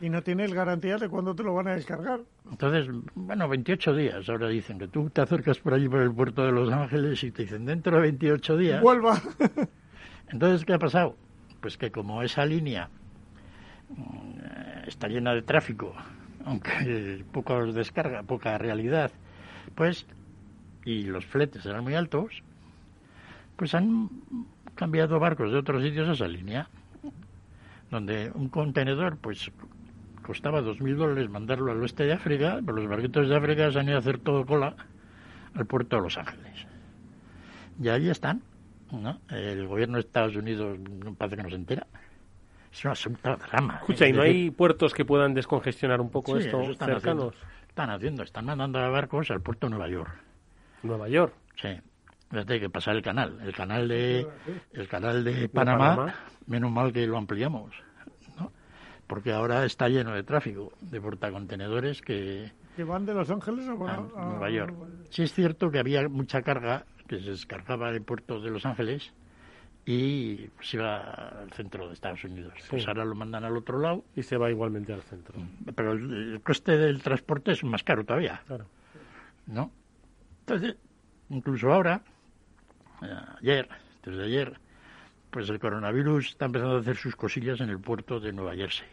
[0.00, 2.20] Y no tienes garantía de cuándo te lo van a descargar.
[2.48, 4.28] Entonces, bueno, 28 días.
[4.28, 7.32] Ahora dicen que tú te acercas por allí por el puerto de Los Ángeles y
[7.32, 8.82] te dicen dentro de 28 días.
[8.82, 9.20] Vuelva.
[10.28, 11.16] Entonces, ¿qué ha pasado?
[11.60, 12.90] Pues que como esa línea
[13.88, 15.92] mm, está llena de tráfico,
[16.44, 19.10] aunque poca descarga, poca realidad,
[19.74, 20.06] pues,
[20.84, 22.44] y los fletes eran muy altos,
[23.56, 24.08] pues han
[24.76, 26.68] cambiado barcos de otros sitios a esa línea
[27.90, 29.50] donde un contenedor pues
[30.28, 33.78] costaba dos mil dólares mandarlo al oeste de África, pero los barquitos de África se
[33.78, 34.76] han ido a hacer todo cola
[35.54, 36.66] al puerto de Los Ángeles.
[37.80, 38.42] Y ahí están.
[38.92, 39.18] ¿no?
[39.30, 40.78] El gobierno de Estados Unidos
[41.16, 41.86] parece que no se entera.
[42.70, 43.76] Es un asunto drama.
[43.76, 46.98] Escucha, ¿y no hay puertos que puedan descongestionar un poco esto están cercanos?
[46.98, 47.32] Haciendo,
[47.66, 50.12] están haciendo, están mandando a barcos al puerto de Nueva York.
[50.82, 51.32] ¿Nueva York?
[51.56, 51.70] Sí.
[52.30, 53.40] Fíjate que pasar el canal.
[53.42, 54.26] El canal de,
[54.74, 56.14] el canal de Panamá,
[56.46, 57.87] menos mal que lo ampliamos
[59.08, 62.52] porque ahora está lleno de tráfico de portacontenedores que...
[62.76, 64.74] ¿Que van de Los Ángeles a, Nueva York.
[65.10, 69.12] Sí es cierto que había mucha carga que se descargaba en puerto de Los Ángeles
[69.86, 72.52] y se iba al centro de Estados Unidos.
[72.68, 74.04] Pues ahora lo mandan al otro lado.
[74.14, 75.40] Y se va igualmente al centro.
[75.40, 78.42] Mm, pero el, coste del transporte es más caro todavía.
[78.46, 78.66] Claro.
[79.46, 79.70] ¿No?
[80.40, 80.76] Entonces,
[81.30, 82.02] incluso ahora,
[83.02, 83.06] eh,
[83.40, 83.68] ayer,
[84.04, 84.60] desde ayer,
[85.30, 88.86] pues el coronavirus está empezando a hacer sus cosillas en el puerto de Nueva Jersey.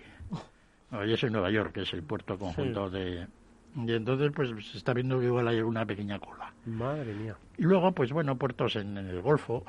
[0.91, 3.27] Nueva Jersey, Nueva York, que es el puerto conjunto de...
[3.75, 6.53] Y entonces, pues se está viendo que igual hay una pequeña cola.
[6.65, 7.35] Madre mía.
[7.57, 9.65] Y luego, pues bueno, puertos en, el Golfo,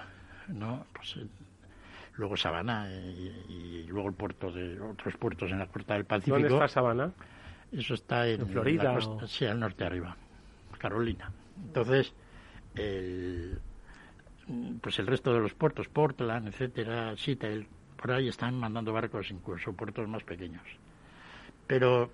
[0.48, 0.87] ¿no?
[0.92, 1.18] Pues
[2.16, 6.38] luego Sabana y, luego el puerto de otros puertos en la costa del Pacífico.
[6.38, 7.11] ¿Dónde está Sabana?
[7.72, 8.96] Eso está en, Florida.
[9.26, 10.16] Sí, al norte arriba,
[10.79, 11.33] Carolina.
[11.64, 12.12] Entonces,
[12.76, 13.59] el,
[14.81, 19.72] pues el resto de los puertos, Portland, etcétera, Seattle, por ahí están mandando barcos, incluso
[19.72, 20.62] puertos más pequeños.
[21.66, 22.11] Pero,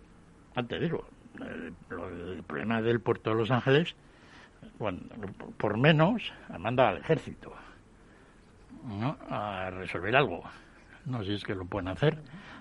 [0.54, 1.04] antes digo,
[1.40, 3.94] el, problema del puerto de Los Ángeles,
[4.78, 5.00] bueno,
[5.56, 7.52] por menos, manda al ejército
[8.86, 9.16] ¿no?
[9.28, 10.42] a resolver algo.
[11.06, 12.18] no si es que lo pueden hacer.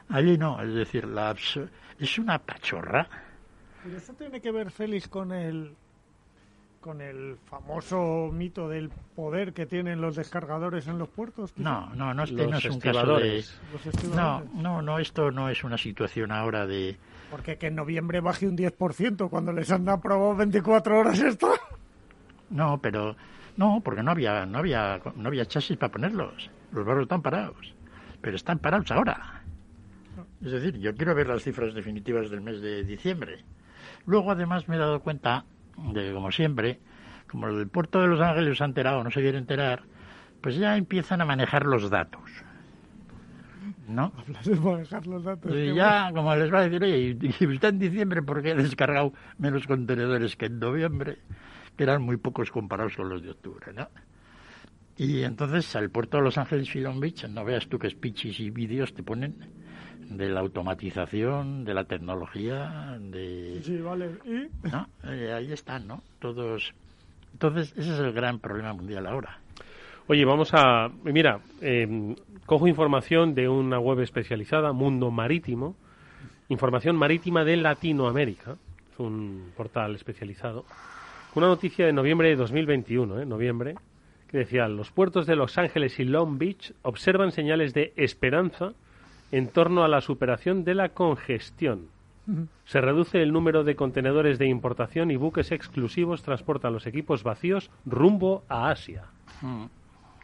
[0.10, 1.36] Allí no, es decir, la
[2.00, 3.08] es una pachorra.
[3.90, 5.76] ¿Y eso tiene que ver, Félix, con el
[6.82, 11.54] con el famoso mito del poder que tienen los descargadores en los puertos?
[11.56, 13.46] No, no, no, este no es un caso de...
[14.14, 16.98] No, no, no, esto no es una situación ahora de...
[17.30, 21.54] Porque que en noviembre baje un 10% cuando les han aprobado 24 horas esto.
[22.50, 23.16] No, pero
[23.56, 26.50] no, porque no había no había no había chasis para ponerlos.
[26.74, 27.74] Los barcos están parados.
[28.20, 29.42] Pero están parados ahora.
[30.44, 33.46] Es decir, yo quiero ver las cifras definitivas del mes de diciembre.
[34.06, 35.46] Luego, además, me he dado cuenta
[35.94, 36.80] de como siempre,
[37.30, 39.84] como el puerto de Los Ángeles se ha enterado, no se quiere enterar,
[40.42, 42.22] pues ya empiezan a manejar los datos.
[43.88, 44.14] ¿No?
[44.64, 45.52] manejar los datos.
[45.54, 48.56] Y ya, como les va a decir, oye, y usted en diciembre, ¿por qué ha
[48.56, 51.20] descargado menos contenedores que en noviembre?
[51.78, 53.88] Que eran muy pocos comparados con los de octubre, ¿no?
[54.98, 58.40] Y entonces al puerto de Los Ángeles y Long Beach, no veas tú que speeches
[58.40, 59.36] y vídeos te ponen
[60.18, 63.62] de la automatización, de la tecnología, de...
[63.64, 64.12] Sí, vale.
[64.26, 64.68] ¿Y?
[64.68, 64.88] ¿No?
[65.06, 66.04] Eh, ahí están, ¿no?
[66.20, 66.74] Todos...
[67.34, 69.40] Entonces, ese es el gran problema mundial ahora.
[70.08, 70.90] Oye, vamos a...
[71.04, 75.76] Mira, eh, cojo información de una web especializada, Mundo Marítimo,
[76.50, 78.58] información marítima de Latinoamérica,
[78.92, 80.66] es un portal especializado.
[81.34, 83.26] Una noticia de noviembre de 2021, ¿eh?
[83.26, 83.76] Noviembre,
[84.28, 88.74] que decía, los puertos de Los Ángeles y Long Beach observan señales de esperanza
[89.32, 91.88] en torno a la superación de la congestión.
[92.66, 97.70] Se reduce el número de contenedores de importación y buques exclusivos transportan los equipos vacíos
[97.86, 99.06] rumbo a Asia.
[99.42, 99.66] Mm.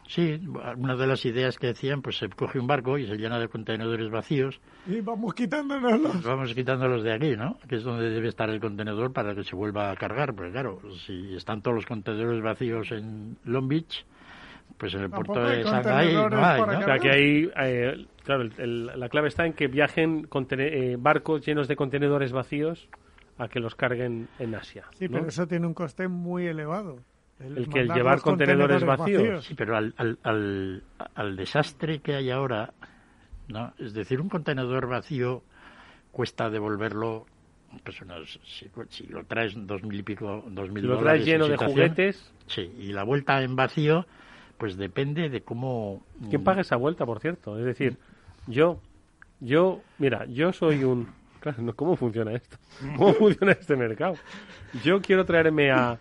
[0.08, 0.40] Sí,
[0.78, 3.48] una de las ideas que decían, pues se coge un barco y se llena de
[3.48, 4.58] contenedores vacíos.
[4.86, 6.24] Y vamos quitándonos.
[6.24, 7.58] Vamos quitándolos de aquí, ¿no?
[7.68, 10.34] Que es donde debe estar el contenedor para que se vuelva a cargar.
[10.34, 14.06] Porque claro, si están todos los contenedores vacíos en Long Beach,
[14.76, 16.78] pues en el puerto de Shanghái no hay, ¿no?
[16.78, 21.68] O sea, que ahí, eh, claro, la clave está en que viajen eh, barcos llenos
[21.68, 22.88] de contenedores vacíos
[23.38, 24.84] a que los carguen en Asia.
[24.94, 26.98] Sí, pero eso tiene un coste muy elevado.
[27.38, 29.44] El, que el llevar contenedores, vacíos.
[29.44, 30.82] Sí, pero al, al,
[31.14, 32.74] al, desastre que hay ahora,
[33.46, 33.72] ¿no?
[33.78, 35.44] Es decir, un contenedor vacío
[36.10, 37.26] cuesta devolverlo
[37.84, 38.40] pues unos,
[38.88, 42.32] si, lo traes dos mil y pico, dos mil si lo traes lleno de juguetes.
[42.46, 44.06] Sí, y la vuelta en vacío
[44.58, 46.02] pues depende de cómo...
[46.28, 47.58] ¿Quién paga esa vuelta, por cierto?
[47.58, 47.96] Es decir,
[48.46, 48.80] yo,
[49.40, 51.08] yo, mira, yo soy un...
[51.76, 52.58] ¿Cómo funciona esto?
[52.96, 54.14] ¿Cómo funciona este mercado?
[54.82, 55.98] Yo quiero traerme a,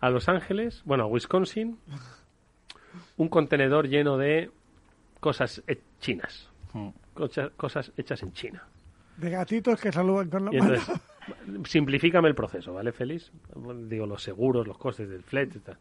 [0.00, 1.78] a Los Ángeles, bueno, a Wisconsin,
[3.16, 4.50] un contenedor lleno de
[5.20, 5.62] cosas
[6.00, 6.50] chinas.
[6.72, 6.88] Mm.
[7.56, 8.66] Cosas, hechas en China.
[9.16, 10.74] De gatitos que saludan con la mano.
[11.64, 13.30] Simplifícame el proceso, ¿vale, Félix?
[13.88, 15.78] Digo, los seguros, los costes del flete tal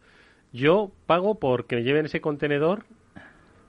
[0.52, 2.86] yo pago porque me lleven ese contenedor,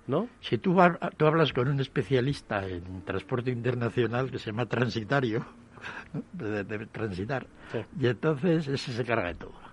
[0.06, 0.28] ¿no?
[0.40, 0.76] Si tú,
[1.16, 5.44] tú hablas con un especialista en transporte internacional que se llama transitario,
[6.32, 7.46] de, transitar,
[7.98, 9.70] y entonces ese se carga de todo.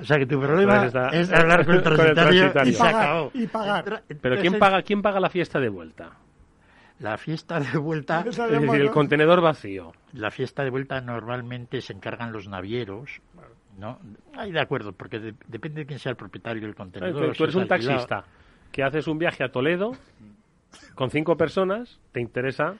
[0.00, 4.02] O sea que tu problema es hablar con el transitario, y, pagar, y pagar.
[4.20, 6.12] Pero ¿quién paga, ¿quién paga la fiesta de vuelta?
[6.98, 8.24] La fiesta de vuelta...
[8.26, 9.92] Es decir, el contenedor vacío.
[10.12, 13.20] La fiesta de vuelta normalmente se encargan los navieros
[13.78, 13.98] ¿no?
[14.34, 17.36] Ahí de acuerdo, porque depende de quién sea el propietario del contenedor.
[17.36, 18.24] tú eres un taxista
[18.70, 19.92] que haces un viaje a Toledo
[20.94, 22.76] con cinco personas, te interesa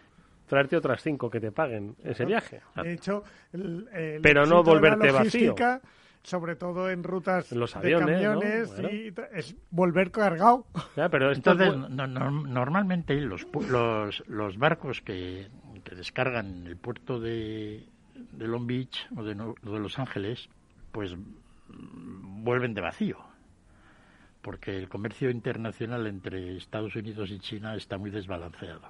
[0.46, 2.60] traerte otras cinco que te paguen ese viaje.
[2.76, 3.22] De hecho,
[4.22, 5.54] pero no volverte vacío.
[6.24, 8.72] Sobre todo en rutas los aviones, de camiones,
[9.32, 10.66] es volver cargado.
[10.94, 15.48] pero Entonces, normalmente los, los, los barcos que,
[15.82, 20.48] que descargan en el puerto de, de Long Beach o de, de Los Ángeles
[20.92, 21.16] pues
[21.68, 23.18] vuelven de vacío,
[24.42, 28.82] porque el comercio internacional entre Estados Unidos y China está muy desbalanceado.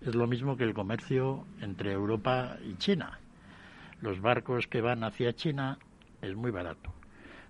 [0.00, 3.18] Es lo mismo que el comercio entre Europa y China.
[4.00, 5.78] Los barcos que van hacia China
[6.22, 6.92] es muy barato.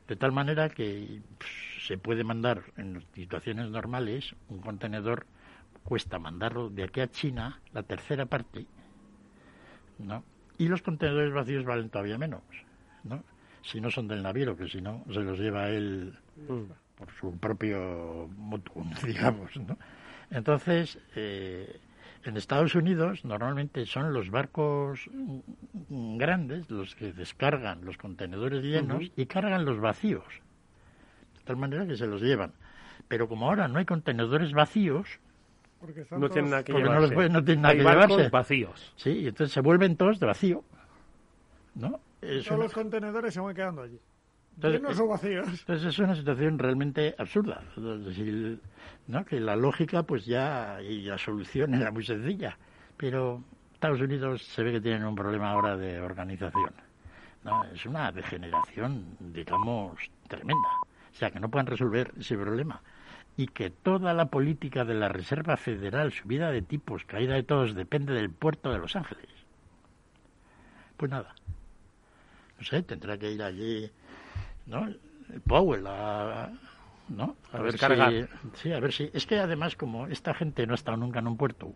[0.08, 1.20] De tal manera que
[1.86, 5.26] se puede mandar en situaciones normales un contenedor
[5.84, 8.66] cuesta mandarlo de aquí a China la tercera parte,
[9.98, 10.24] ¿no?
[10.58, 12.42] Y los contenedores vacíos valen todavía menos,
[13.04, 13.22] ¿no?
[13.62, 16.16] Si no son del navío, que si no se los lleva él
[16.96, 18.72] por su propio moto,
[19.04, 19.76] digamos, ¿no?
[20.30, 21.80] Entonces, eh,
[22.24, 25.08] en Estados Unidos normalmente son los barcos
[25.88, 30.24] grandes los que descargan los contenedores llenos y cargan los vacíos,
[31.38, 32.52] de tal manera que se los llevan.
[33.08, 35.18] Pero como ahora no hay contenedores vacíos,
[36.10, 38.92] no tienen nada que no, tienen nada hay que barcos vacíos.
[38.96, 40.62] Sí, y entonces se vuelven todos de vacío,
[41.74, 42.00] ¿no?
[42.20, 43.98] Todos los contenedores se van quedando allí.
[44.62, 45.48] Llenos o vacíos.
[45.48, 47.62] Entonces es una situación realmente absurda.
[47.76, 48.60] Es decir,
[49.06, 49.24] ¿no?
[49.24, 52.58] que la lógica pues ya y la solución era muy sencilla.
[52.96, 56.72] Pero Estados Unidos se ve que tienen un problema ahora de organización.
[57.44, 57.64] ¿no?
[57.64, 60.68] Es una degeneración, digamos, tremenda.
[61.10, 62.82] O sea, que no puedan resolver ese problema.
[63.36, 67.74] Y que toda la política de la Reserva Federal, subida de tipos, caída de todos,
[67.74, 69.30] depende del puerto de Los Ángeles.
[70.98, 71.34] Pues nada.
[72.60, 73.90] No sé, tendrá que ir allí,
[74.66, 74.86] ¿no?
[74.86, 76.52] El Powell a,
[77.08, 77.36] ¿no?
[77.52, 79.10] A ver si, sí, a ver si.
[79.14, 81.72] Es que además, como esta gente no ha estado nunca en un puerto,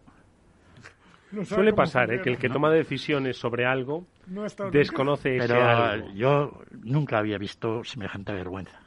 [1.33, 2.21] No Suele pasar, ¿eh?
[2.21, 2.55] que el que ¿no?
[2.55, 6.11] toma decisiones sobre algo No desconoce ese Pero algo.
[6.13, 8.79] yo nunca había visto semejante vergüenza.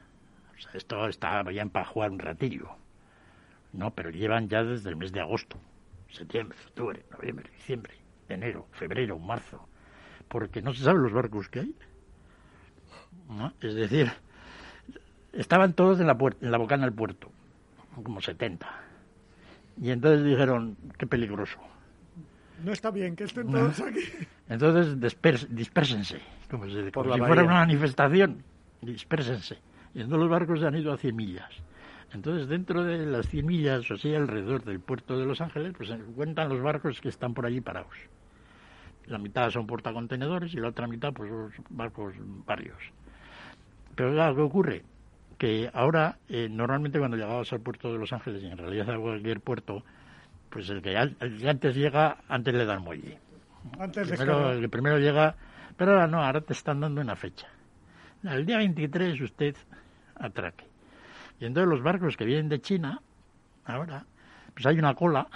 [0.55, 2.69] O sea, esto está bien para jugar un ratillo.
[3.73, 5.57] No, pero llevan ya desde el mes de agosto,
[6.09, 7.95] septiembre, octubre, noviembre, diciembre,
[8.29, 9.67] enero, febrero, marzo.
[10.27, 11.73] Porque no se saben los barcos que hay.
[13.29, 13.53] ¿no?
[13.61, 14.11] Es decir,
[15.33, 17.29] estaban todos en la, puer- en la bocana del puerto,
[18.03, 18.67] como 70.
[19.81, 21.59] Y entonces dijeron, qué peligroso.
[22.63, 23.59] No está bien que estén No.
[23.59, 23.99] todos aquí.
[24.49, 28.43] Entonces dispers- dispérsense, como, se- Por como la si fuera una manifestación.
[28.81, 29.57] Dispérsense.
[29.93, 31.49] Y entonces los barcos se han ido a 100 millas.
[32.13, 35.89] Entonces dentro de las 100 millas, o sea, alrededor del puerto de Los Ángeles, pues
[35.89, 37.93] se cuentan los barcos que están por allí parados.
[39.07, 41.31] La mitad son portacontenedores y la otra mitad, pues
[41.69, 42.13] barcos
[42.45, 42.77] varios.
[43.95, 44.83] Pero claro, ¿qué ocurre?
[45.37, 48.99] Que ahora, eh, normalmente cuando llegabas al puerto de Los Ángeles, y en realidad a
[48.99, 49.83] cualquier puerto,
[50.49, 53.17] pues el que, el que antes llega, antes le dan muelle.
[53.79, 55.35] Antes Primero, el que primero llega,
[55.75, 57.47] pero ahora no, ahora te están dando una fecha.
[58.23, 59.55] El día 23 usted
[60.15, 60.65] atraque.
[61.39, 63.01] Y entonces los barcos que vienen de China,
[63.65, 64.05] ahora,
[64.53, 65.27] pues hay una cola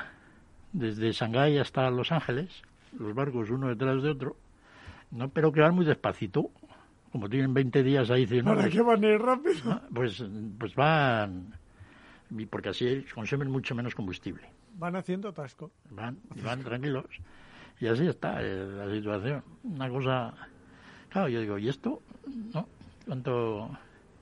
[0.73, 2.63] desde Shanghái hasta Los Ángeles,
[2.97, 4.36] los barcos uno detrás de otro,
[5.12, 6.51] no, pero que van muy despacito,
[7.12, 9.56] como tienen 20 días ahí, dicen, ¿Para qué van a ir rápido?
[9.65, 9.82] ¿no?
[9.93, 10.23] pues,
[10.58, 11.54] pues van,
[12.49, 14.43] porque así consumen mucho menos combustible
[14.75, 15.71] Van haciendo atasco.
[15.89, 17.06] van, y van tranquilos.
[17.80, 19.43] Y así está eh, la situación.
[19.63, 20.34] Una cosa.
[21.10, 22.01] Claro, yo digo, ¿y esto?
[22.54, 22.67] ¿No?
[23.06, 23.69] ¿Cuánto.?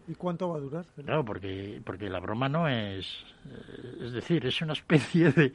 [0.07, 0.85] ¿Y cuánto va a durar?
[1.05, 3.07] Claro, porque, porque la broma no es.
[4.01, 5.53] Es decir, es una especie de,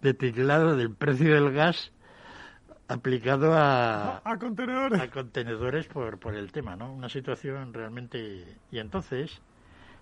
[0.00, 1.92] de teclado del precio del gas
[2.88, 5.00] aplicado a, A contenedores.
[5.00, 6.92] a contenedores por, por el tema, ¿no?
[6.92, 8.56] Una situación realmente...
[8.70, 9.40] Y entonces,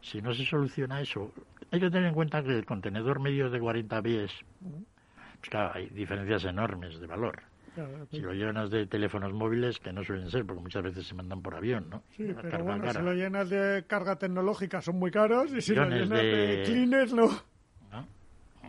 [0.00, 1.32] si no se soluciona eso,
[1.70, 5.88] hay que tener en cuenta que el contenedor medio de 40 pies, pues claro, hay
[5.88, 7.42] diferencias enormes de valor.
[7.74, 11.14] Claro, Si lo llenas de teléfonos móviles, que no suelen ser, porque muchas veces se
[11.14, 12.02] mandan por avión, ¿no?
[12.16, 15.84] Sí, pero bueno, si lo llenas de carga tecnológica son muy caros y si lo
[15.90, 17.12] llenas de, de- cleaners.
[17.12, 17.28] ¿no?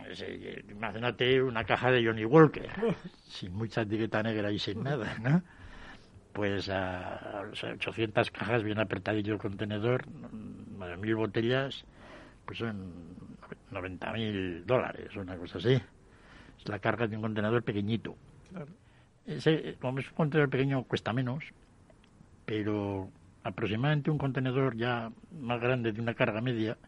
[0.06, 2.68] Eh, Imagínate una caja de Johnny Walker,
[3.28, 5.42] sin mucha etiqueta negra y sin nada, ¿no?
[6.32, 11.84] Pues a, o sea, 800 cajas bien apretadillo el contenedor, mm, mil botellas,
[12.46, 12.92] pues son
[13.70, 15.80] 90 mil dólares, una cosa así.
[16.58, 18.16] Es la carga de un contenedor pequeñito.
[18.50, 18.68] Claro.
[19.26, 21.44] Ese, como es un contenedor pequeño, cuesta menos,
[22.46, 23.10] pero
[23.44, 26.78] aproximadamente un contenedor ya más grande de una carga media,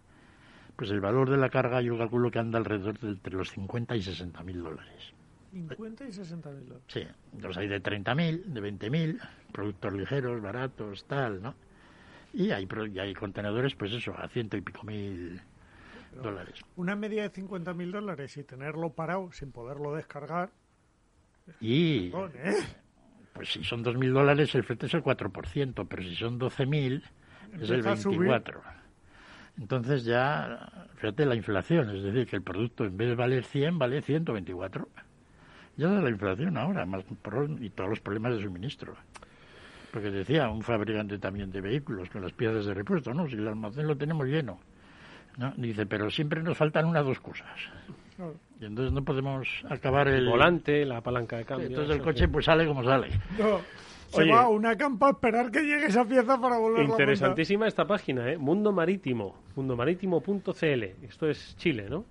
[0.81, 3.97] pues el valor de la carga yo calculo que anda alrededor de entre los 50
[3.97, 5.13] y 60 mil dólares.
[5.53, 6.85] 50 y 60 mil dólares.
[6.89, 7.07] Sí,
[7.39, 9.21] los hay de 30 mil, de 20 mil,
[9.53, 11.55] productos ligeros, baratos, tal, ¿no?
[12.33, 15.43] Y hay, y hay contenedores, pues eso, a ciento y pico mil
[16.23, 16.59] dólares.
[16.77, 20.49] Una media de 50 mil dólares y tenerlo parado sin poderlo descargar.
[21.61, 22.57] Y Perdón, ¿eh?
[23.35, 27.03] pues si son 2.000 dólares el flete es el 4%, pero si son 12.000
[27.53, 28.31] es el Empieza a subir.
[28.31, 28.80] 24%.
[29.61, 33.79] Entonces ya, fíjate la inflación, es decir, que el producto en vez de valer 100
[33.79, 34.89] vale 124.
[35.77, 38.95] Ya es la inflación ahora, más por- y todos los problemas de suministro.
[39.93, 43.29] Porque decía un fabricante también de vehículos con las piezas de repuesto, ¿no?
[43.29, 44.59] Si el almacén lo tenemos lleno.
[45.37, 45.53] ¿no?
[45.57, 47.47] Dice, pero siempre nos faltan unas dos cosas.
[48.61, 50.25] Y entonces no podemos acabar el...
[50.25, 51.69] El volante, la palanca de cambio.
[51.69, 53.09] Entonces el coche pues sale como sale.
[53.39, 53.61] No,
[54.09, 54.33] se Oye.
[54.33, 58.31] va a una campa a esperar que llegue esa pieza para volver Interesantísima esta página,
[58.31, 58.37] ¿eh?
[58.37, 60.83] Mundo Marítimo, mundomarítimo.cl.
[61.05, 62.05] Esto es Chile, ¿no?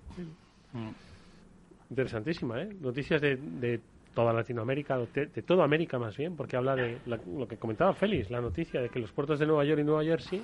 [1.90, 2.68] Interesantísima, ¿eh?
[2.80, 3.80] Noticias de, de
[4.14, 7.92] toda Latinoamérica, de, de toda América más bien, porque habla de la- lo que comentaba
[7.94, 10.42] Félix, la noticia de que los puertos de Nueva York y Nueva Jersey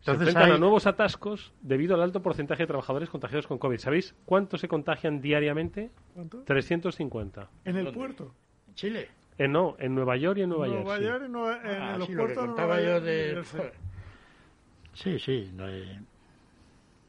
[0.00, 3.78] se enfrentan hay- a nuevos atascos debido al alto porcentaje de trabajadores contagiados con COVID.
[3.78, 5.90] ¿Sabéis cuántos se contagian diariamente?
[6.14, 6.42] ¿Cuánto?
[6.44, 7.48] 350.
[7.64, 7.98] En el ¿Dónde?
[7.98, 8.34] puerto.
[8.74, 9.08] Chile.
[9.36, 10.98] Eh, no, en Nueva York y en Nueva, Nueva.
[11.00, 13.02] York y Nueva- en Ah, los sí, lo que puertos de contaba Nueva yo York
[13.04, 13.83] y de...
[14.94, 15.50] Sí, sí.
[15.54, 16.00] no hay-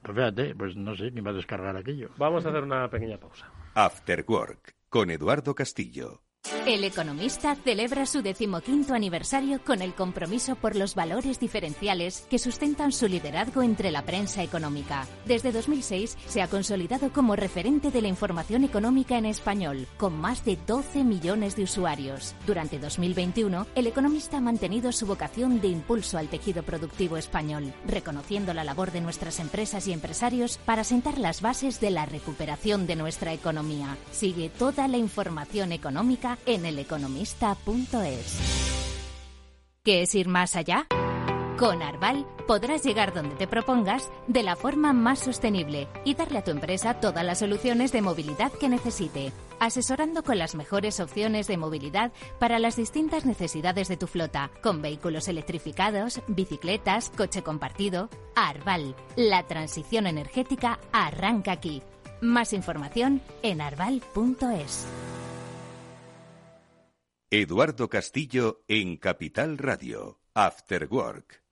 [0.02, 2.10] Pues fíjate, pues no sé quién va a descargar aquello.
[2.18, 3.50] Vamos a hacer una pequeña pausa.
[3.74, 6.22] After Work con Eduardo Castillo.
[6.66, 12.92] El Economista celebra su decimoquinto aniversario con el compromiso por los valores diferenciales que sustentan
[12.92, 15.06] su liderazgo entre la prensa económica.
[15.28, 20.44] Desde 2006 se ha consolidado como referente de la información económica en español, con más
[20.44, 22.34] de 12 millones de usuarios.
[22.48, 28.56] Durante 2021, El Economista ha mantenido su vocación de impulso al tejido productivo español, reconociendo
[28.56, 32.96] la labor de nuestras empresas y empresarios para sentar las bases de la recuperación de
[32.96, 33.98] nuestra economía.
[34.10, 38.40] Sigue toda la información económica en en eleconomista.es.
[39.84, 40.88] ¿Qué es ir más allá?
[41.58, 46.44] Con Arval podrás llegar donde te propongas de la forma más sostenible y darle a
[46.44, 51.58] tu empresa todas las soluciones de movilidad que necesite, asesorando con las mejores opciones de
[51.58, 58.10] movilidad para las distintas necesidades de tu flota, con vehículos electrificados, bicicletas, coche compartido.
[58.36, 61.84] Arval, la transición energética arranca aquí.
[62.22, 64.88] Más información en arval.es.
[67.32, 71.44] Eduardo Castillo en Capital Radio, After Work.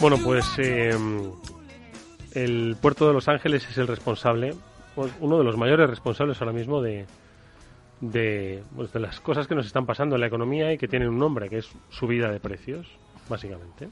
[0.00, 1.32] Bueno, pues em,
[2.32, 4.54] el puerto de Los Ángeles es el responsable,
[4.94, 7.04] pues, uno de los mayores responsables ahora mismo de,
[8.00, 11.08] de, pues, de las cosas que nos están pasando en la economía y que tienen
[11.08, 12.86] un nombre, que es subida de precios,
[13.28, 13.88] básicamente.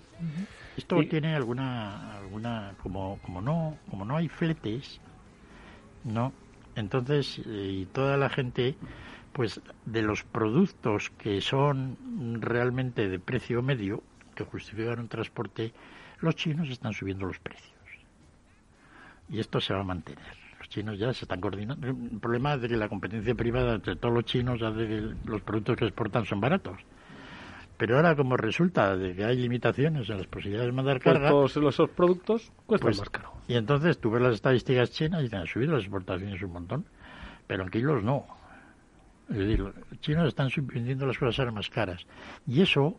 [0.76, 5.00] Esto tiene alguna, alguna, como, como no, como no hay fletes,
[6.04, 6.32] no,
[6.76, 8.76] entonces eh, y toda la gente,
[9.32, 11.96] pues de los productos que son
[12.40, 14.04] realmente de precio medio,
[14.36, 15.72] que justifican un transporte,
[16.20, 17.72] los chinos están subiendo los precios.
[19.28, 20.24] Y esto se va a mantener.
[20.58, 21.86] Los chinos ya se están coordinando.
[21.88, 25.42] El problema es de que la competencia privada entre todos los chinos ya de los
[25.42, 26.78] productos que exportan son baratos.
[27.76, 31.28] Pero ahora, como resulta de que hay limitaciones en las posibilidades de mandar Pues carga,
[31.28, 33.32] todos los productos cuestan pues- más caro.
[33.48, 36.86] y entonces tú ves las estadísticas chinas y han subido las exportaciones un montón,
[37.46, 38.24] pero en kilos no.
[39.28, 42.06] Es decir, los chinos están sub- vendiendo las cosas ahora más caras.
[42.46, 42.98] Y eso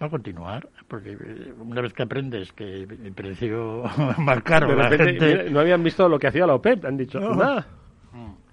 [0.00, 3.84] va a continuar, porque eh, una vez que aprendes que el precio
[4.18, 5.26] más caro, de la gente...
[5.26, 7.32] mira, no habían visto lo que hacía la OPEP, han dicho, No.
[7.32, 7.66] anda,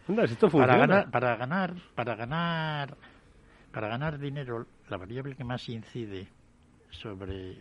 [0.08, 0.68] anda, esto funciona.
[0.68, 2.98] para ganar, para ganar, para ganar,
[3.72, 6.28] para ganar dinero, la variable que más incide
[6.90, 7.56] sobre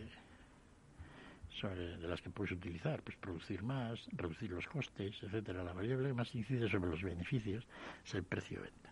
[1.59, 5.63] sobre de las que puedes utilizar, pues producir más, reducir los costes, etcétera.
[5.63, 7.65] La variable que más incide sobre los beneficios
[8.05, 8.91] es el precio de venta.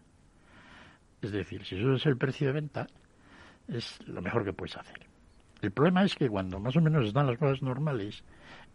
[1.21, 2.87] Es decir, si eso es el precio de venta,
[3.67, 5.07] es lo mejor que puedes hacer.
[5.61, 8.23] El problema es que cuando más o menos están las cosas normales,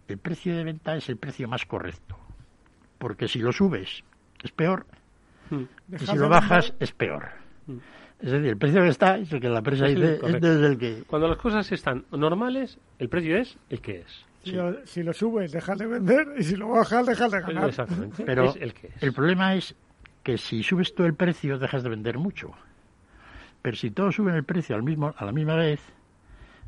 [0.08, 2.16] el precio de venta es el precio más correcto.
[2.98, 4.02] Porque si lo subes
[4.42, 4.86] es peor
[5.50, 6.30] y Dejas si lo vender.
[6.30, 7.28] bajas es peor.
[8.20, 10.52] Es decir, el precio que está es el que la empresa dice, correcto.
[10.52, 11.02] es el que...
[11.06, 14.26] Cuando las cosas están normales, el precio es el que es.
[14.44, 17.68] Si, lo, si lo subes, dejas de vender y si lo bajas, dejas de ganar.
[17.68, 18.24] Exactamente.
[18.24, 19.02] Pero es el que es.
[19.02, 19.74] el problema es
[20.22, 22.52] que si subes todo el precio dejas de vender mucho.
[23.62, 25.80] Pero si todos suben el precio al mismo, a la misma vez,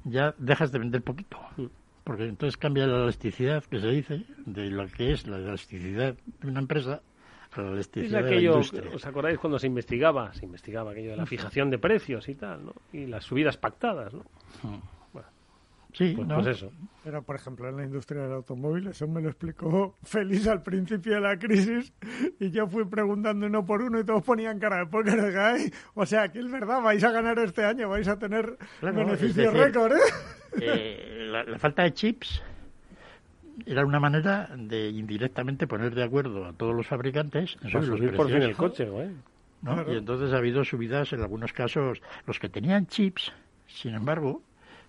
[0.04, 1.38] ya dejas de vender poquito.
[1.56, 1.66] Mm.
[2.04, 6.48] Porque entonces cambia la elasticidad que se dice de lo que es la elasticidad de
[6.48, 7.00] una empresa
[7.52, 8.90] a la Es elasticidad de la industria.
[8.92, 10.34] ¿os acordáis cuando se investigaba?
[10.34, 12.74] Se investigaba aquello de la fijación de precios y tal, ¿no?
[12.92, 14.24] Y las subidas pactadas, ¿no?
[15.92, 16.36] Sí, pues, ¿no?
[16.36, 16.70] pues eso.
[17.04, 21.14] Pero, por ejemplo, en la industria del automóvil, eso me lo explicó Félix al principio
[21.14, 21.92] de la crisis
[22.40, 25.72] y yo fui preguntando uno por uno y todos ponían cara de póker de "Ay,
[25.94, 29.52] O sea, que es verdad, vais a ganar este año, vais a tener Claro, beneficios
[29.52, 30.00] récord, ¿eh?
[30.60, 32.42] eh, la, la falta de chips
[33.66, 37.88] era una manera de indirectamente poner de acuerdo a todos los fabricantes en Para subir
[37.90, 38.50] los subir por fin precios.
[38.50, 39.08] el coche, güey.
[39.62, 39.74] ¿no?
[39.74, 39.92] Claro.
[39.92, 42.00] Y entonces ha habido subidas en algunos casos.
[42.26, 43.30] Los que tenían chips,
[43.66, 44.42] sin embargo,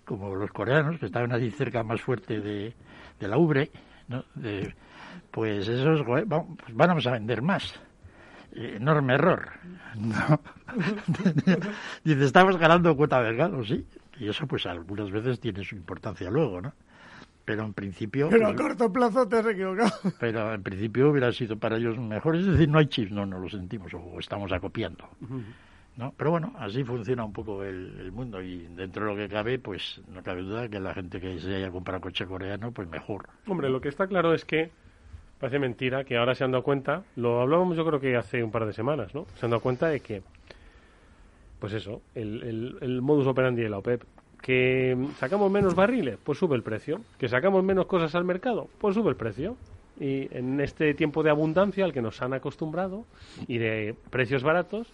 [0.06, 2.74] como los coreanos, que estaban allí cerca más fuerte de,
[3.20, 3.72] de la ubre,
[4.08, 4.26] ¿no?
[4.36, 4.74] De-
[5.32, 7.74] pues esos pues vamos a vender más.
[8.56, 9.50] Enorme error.
[9.96, 10.40] ¿no?
[12.04, 13.86] Dice, estamos ganando cuota de mercado, sí.
[14.20, 16.74] Y eso pues algunas veces tiene su importancia luego, ¿no?
[17.46, 18.30] Pero en principio...
[18.30, 19.92] Pero a pues, corto plazo te has equivocado.
[20.20, 22.36] pero en principio hubiera sido para ellos mejor.
[22.36, 25.10] Es decir, no hay chips, no, no lo sentimos o estamos acopiando.
[25.98, 26.14] ¿No?
[26.18, 29.60] Pero bueno, así funciona un poco el, el mundo y dentro de lo que cabe,
[29.60, 33.30] pues no cabe duda que la gente que se haya comprado coche coreano, pues mejor.
[33.48, 34.72] Hombre, lo que está claro es que
[35.44, 38.50] Parece mentira que ahora se han dado cuenta, lo hablábamos yo creo que hace un
[38.50, 39.26] par de semanas, ¿no?
[39.38, 40.22] Se han dado cuenta de que,
[41.60, 44.04] pues eso, el, el, el modus operandi de la OPEP,
[44.42, 48.96] que sacamos menos barriles, pues sube el precio, que sacamos menos cosas al mercado, pues
[48.96, 49.58] sube el precio.
[50.00, 53.04] Y en este tiempo de abundancia al que nos han acostumbrado
[53.46, 54.88] y de precios baratos,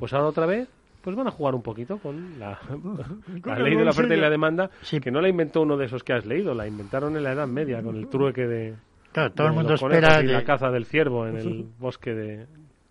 [0.00, 0.66] pues ahora otra vez
[1.02, 2.58] pues van a jugar un poquito con la,
[3.58, 4.70] ley de la oferta y la demanda,
[5.02, 7.46] que no la inventó uno de esos que has leído, la inventaron en la Edad
[7.46, 8.74] Media con el trueque de,
[9.12, 12.46] Claro, todo el de mundo espera y la caza del ciervo en el bosque de...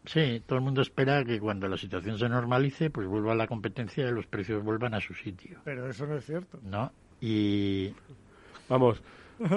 [0.05, 4.07] Sí, todo el mundo espera que cuando la situación se normalice, pues vuelva la competencia
[4.07, 6.59] y los precios vuelvan a su sitio, Pero eso no es cierto.
[6.63, 6.91] ¿no?
[7.21, 7.91] Y
[8.69, 9.01] Vamos,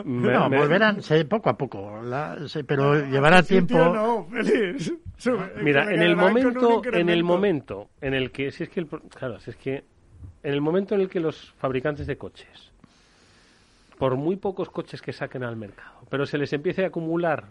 [0.05, 3.95] me- no, me- volverán sí, poco a poco, la- sí, pero llevará Sitio tiempo.
[3.95, 4.93] no, feliz.
[5.17, 8.87] Sube, Mira, en el momento, en el momento en el que, si es que, el
[8.87, 9.85] claro, si es que,
[10.43, 12.71] en el momento en el que los fabricantes de coches,
[13.99, 17.45] por muy pocos coches que saquen al mercado, pero se les empiece a acumular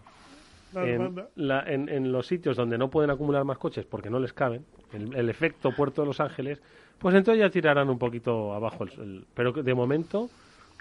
[0.74, 4.18] La en, la- en- en los sitios donde no pueden acumular más coches porque no
[4.18, 6.60] les caben, el, el efecto Puerto de Los Ángeles,
[6.98, 8.84] pues entonces ya tirarán un poquito abajo.
[8.84, 10.28] El, el- pero que de momento,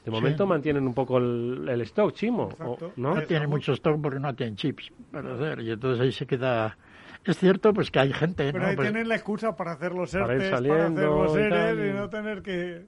[0.06, 3.16] de momento mantienen un poco el, el stock, chimo, o- ¿no?
[3.16, 6.78] No tienen mucho stock porque no tienen chips para hacer, y entonces ahí se queda.
[7.24, 8.70] Es cierto, pues que hay gente, Pero ¿no?
[8.70, 11.40] ahí Pues- tienen la excusa para hacer los Para ir ERTES, para, hacer los y
[11.40, 12.86] ERES y y- no tener que...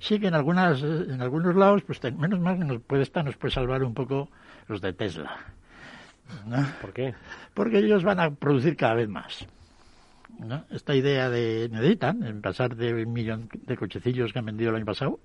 [0.00, 3.36] Sí, que en algunas, en algunos lados, pues menos mal que nos puede estar, nos
[3.36, 4.28] puede salvar un poco
[4.66, 5.36] los de Tesla.
[6.46, 6.66] ¿no?
[6.80, 7.14] ¿Por qué?
[7.54, 9.46] Porque ellos van a producir cada vez más.
[10.38, 10.64] ¿no?
[10.70, 14.76] Esta idea de necesitan en pasar de un millón de cochecillos que han vendido el
[14.76, 15.20] año pasado,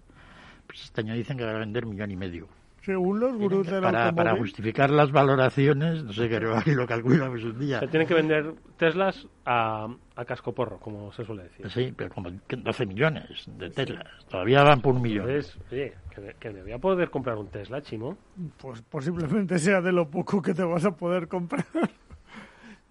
[0.68, 2.48] pues este año dicen que van a vender un millón y medio.
[2.86, 7.44] Según los gurús del Para, para justificar las valoraciones, no sé qué aquí lo calculamos
[7.44, 7.78] un día.
[7.78, 11.68] O sea, tienen que vender Teslas a, a cascoporro, como se suele decir.
[11.72, 14.06] Sí, pero como 12 millones de Teslas.
[14.30, 15.28] Todavía van por un millón.
[15.28, 18.20] Entonces, oye, que me, que me voy a poder comprar un Tesla, chimo.
[18.58, 21.66] pues posiblemente sea de lo poco que te vas a poder comprar.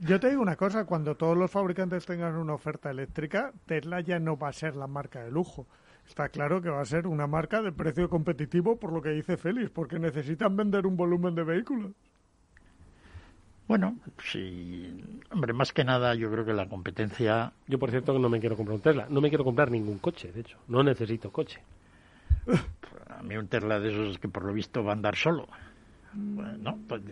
[0.01, 4.19] Yo te digo una cosa, cuando todos los fabricantes tengan una oferta eléctrica, Tesla ya
[4.19, 5.69] no va a ser la marca de lujo.
[6.07, 9.37] Está claro que va a ser una marca de precio competitivo por lo que dice
[9.37, 11.93] Félix, porque necesitan vender un volumen de vehículos.
[13.67, 15.03] Bueno, sí.
[15.31, 17.53] Hombre, más que nada, yo creo que la competencia.
[17.67, 19.07] Yo, por cierto, que no me quiero comprar un Tesla.
[19.09, 20.59] No me quiero comprar ningún coche, de hecho.
[20.69, 21.61] No necesito coche.
[23.09, 25.49] A mí un Tesla de esos que por lo visto va a andar solo.
[26.89, 27.03] Pues,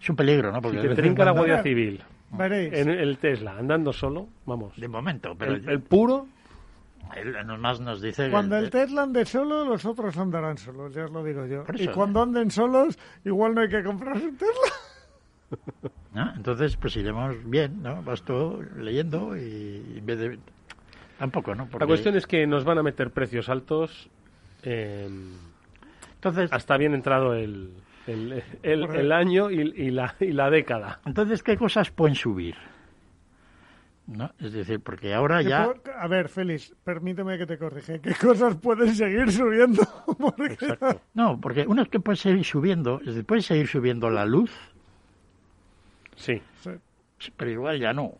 [0.00, 0.62] es un peligro, ¿no?
[0.62, 2.02] Porque si a te trinca la Guardia Civil
[2.32, 2.72] Veréis.
[2.72, 4.74] en el Tesla andando solo, vamos.
[4.76, 6.26] De momento, pero El, el puro,
[7.16, 8.30] él nomás nos dice.
[8.30, 11.64] Cuando el- el Tesla ande solo, los otros andarán solos, ya os lo digo yo.
[11.74, 14.72] Y cuando anden solos, igual no hay que comprar un Tesla.
[16.14, 16.32] ¿no?
[16.36, 18.02] Entonces, pues iremos bien, ¿no?
[18.02, 20.38] Vas tú leyendo y en vez de.
[21.18, 21.64] Tampoco, ¿no?
[21.64, 24.08] la Porque- cuestión es que nos van a meter precios altos
[24.64, 25.08] eh,
[26.16, 27.70] Entonces, hasta bien entrado el,
[28.06, 31.00] el, el- el año y, y la, y la década.
[31.06, 32.56] entonces, ¿qué cosas pueden subir?
[34.06, 34.30] ¿No?
[34.38, 35.64] Es decir, porque ahora ya.
[35.64, 38.00] por- A ver, Félix, permíteme que te corrige.
[38.00, 39.82] ¿Qué cosas pueden seguir subiendo?
[40.18, 41.00] Porque- Exacto.
[41.14, 44.50] No, porque uno es que puede seguir subiendo, es decir, puede seguir subiendo la luz,
[46.16, 46.40] Sí.
[46.62, 46.70] Sí.
[47.36, 48.12] pero igual ya no.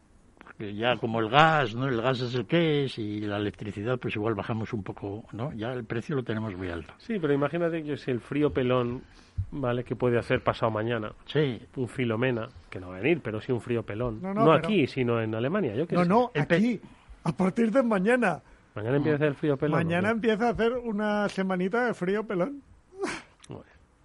[0.56, 1.88] Porque ya como el gas, ¿no?
[1.88, 5.52] El gas es el que es y la electricidad, pues igual bajamos un poco, ¿no?
[5.52, 6.94] Ya el precio lo tenemos muy alto.
[6.98, 9.02] Sí, pero imagínate que si el frío pelón,
[9.50, 9.82] ¿vale?
[9.82, 11.12] Que puede hacer pasado mañana.
[11.26, 14.22] Sí, Un filomena, que no va a venir, pero sí un frío pelón.
[14.22, 15.74] No, No, no, pero- aquí, sino en Alemania.
[15.74, 16.08] Yo qué No, sé.
[16.08, 16.80] no, aquí.
[17.24, 18.40] A partir de mañana.
[18.76, 19.76] Mañana empieza el frío pelón.
[19.78, 22.62] Mañana empieza a hacer una semanita de frío pelón.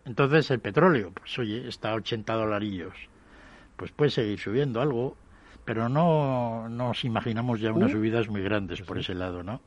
[0.05, 2.93] Entonces el petróleo, pues oye, está a 80 dolarillos.
[3.75, 5.15] Pues puede seguir subiendo algo,
[5.69, 9.61] pero no nos imaginamos ya unas subidas muy grandes por ese lado, ¿no?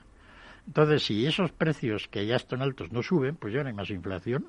[0.66, 3.88] Entonces, si esos precios que ya están altos no suben, pues ya no hay más
[3.88, 4.46] inflación.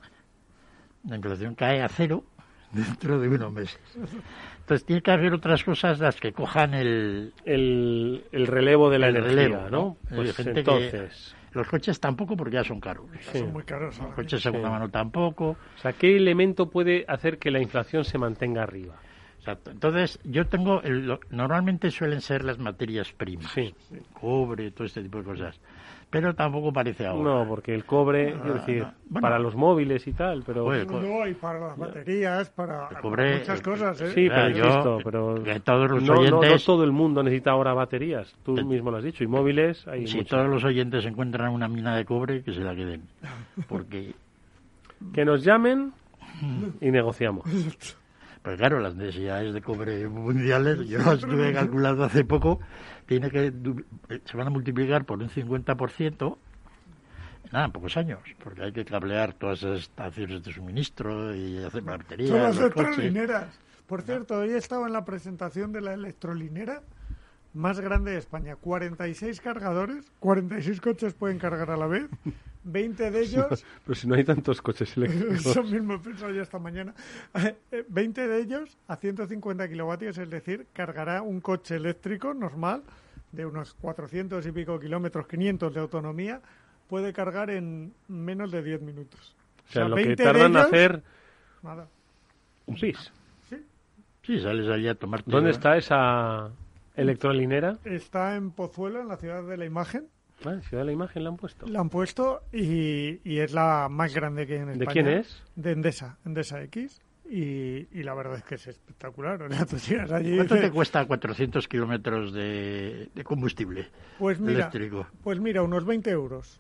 [1.08, 2.24] La inflación cae a cero
[2.72, 3.80] dentro de unos meses.
[4.62, 7.34] Entonces, tiene que haber otras cosas las que cojan el...
[7.45, 9.97] el, el relevo de la El energía, relevo, ¿no?
[10.10, 13.06] Pues gente que- entonces, Los coches tampoco porque ya son caros.
[13.32, 13.38] sí.
[13.38, 13.99] Son muy caros.
[13.99, 14.72] Los coches de segunda Sí.
[14.74, 15.49] mano tampoco.
[15.49, 18.95] O sea, ¿qué elemento puede hacer que la inflación se mantenga arriba?
[19.43, 19.71] Exacto.
[19.71, 23.75] Entonces, yo tengo, el- lo- normalmente suelen ser las materias primas, Sí.
[24.13, 25.59] cobre, todo este tipo de cosas,
[26.09, 27.23] pero tampoco parece ahora.
[27.41, 28.93] No, porque el cobre, No, es decir, no.
[29.09, 29.21] Bueno.
[29.21, 30.63] para los móviles y tal, pero...
[30.63, 31.01] Joder, mismo.
[31.01, 34.11] No, y para las baterías, para El cobre- muchas cosas, ¿eh?
[34.15, 36.91] Sí, Claro, pero yo- insisto, pero que todos los no, no- no oyentes- todo el
[36.93, 38.33] mundo necesita ahora baterías.
[38.45, 39.25] Tú mismo lo has dicho.
[39.25, 42.73] Y móviles hay si todos los oyentes encuentran una mina de cobre, que se la
[42.73, 43.01] queden.
[43.67, 44.13] Porque,
[45.13, 45.91] Que nos llamen
[46.79, 47.43] y negociamos.
[48.43, 52.59] pues claro, las necesidades de cobre mundiales, yo las estuve calculando hace poco,
[53.07, 56.37] tiene que eh, se van a multiplicar por un 50%
[57.53, 62.29] Nada, pocos años, porque hay que cablear todas esas estaciones de suministro y hacer baterías.
[62.29, 63.47] Son las electrolineras.
[63.85, 66.81] Por cierto, hoy he estado en la presentación de la electrolinera
[67.53, 68.55] más grande de España.
[68.55, 72.09] 46 cargadores, 46 coches pueden cargar a la vez.
[72.64, 75.45] 20 de ellos, Pero si no hay tantos coches eléctricos.
[75.45, 76.93] eso mismo he pensado yo esta mañana,
[77.72, 82.84] Eh, 20 de ellos a 150 kilovatios, es decir, cargará un coche eléctrico normal
[83.32, 86.41] de unos 400 y pico kilómetros, 500 de autonomía,
[86.88, 89.36] puede cargar en menos de 10 minutos.
[89.70, 91.03] O sea, lo que 20 de tardan en hacer
[91.64, 91.88] nada.
[92.68, 93.11] un pis.
[94.22, 95.30] Sí, sales allí a tomarte...
[95.30, 96.51] ¿Dónde está esa
[96.95, 97.78] electrolinera?
[97.84, 100.07] Está en Pozuelo, en la ciudad de la imagen.
[100.45, 101.65] Ah, Ciudad de la Imagen la han puesto.
[101.67, 104.91] La han puesto y, y es la más grande que hay en ¿De España.
[104.93, 105.43] quién es?
[105.55, 107.01] De Endesa, Endesa X.
[107.29, 109.41] Y, y la verdad es que es espectacular.
[109.41, 113.87] O sea, tú llegas allí y ¿Cuánto te cuesta 400 kilómetros de, de combustible
[114.19, 115.07] pues mira, eléctrico?
[115.23, 116.59] pues mira, unos 20 euros.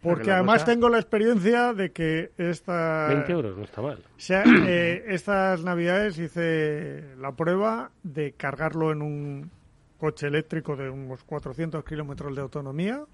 [0.00, 3.06] Porque además cosa- tengo la experiencia de que esta...
[3.08, 3.98] 20 euros, no está mal.
[3.98, 9.50] O sea, eh, estas navidades hice la prueba de cargarlo en un
[9.98, 13.04] coche eléctrico de unos 400 kilómetros de autonomía,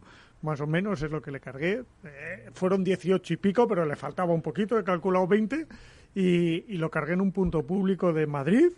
[0.42, 1.84] más o menos es lo que le cargué.
[2.04, 5.66] Eh, fueron 18 y pico, pero le faltaba un poquito, he calculado 20,
[6.14, 8.72] y, y lo cargué en un punto público de Madrid,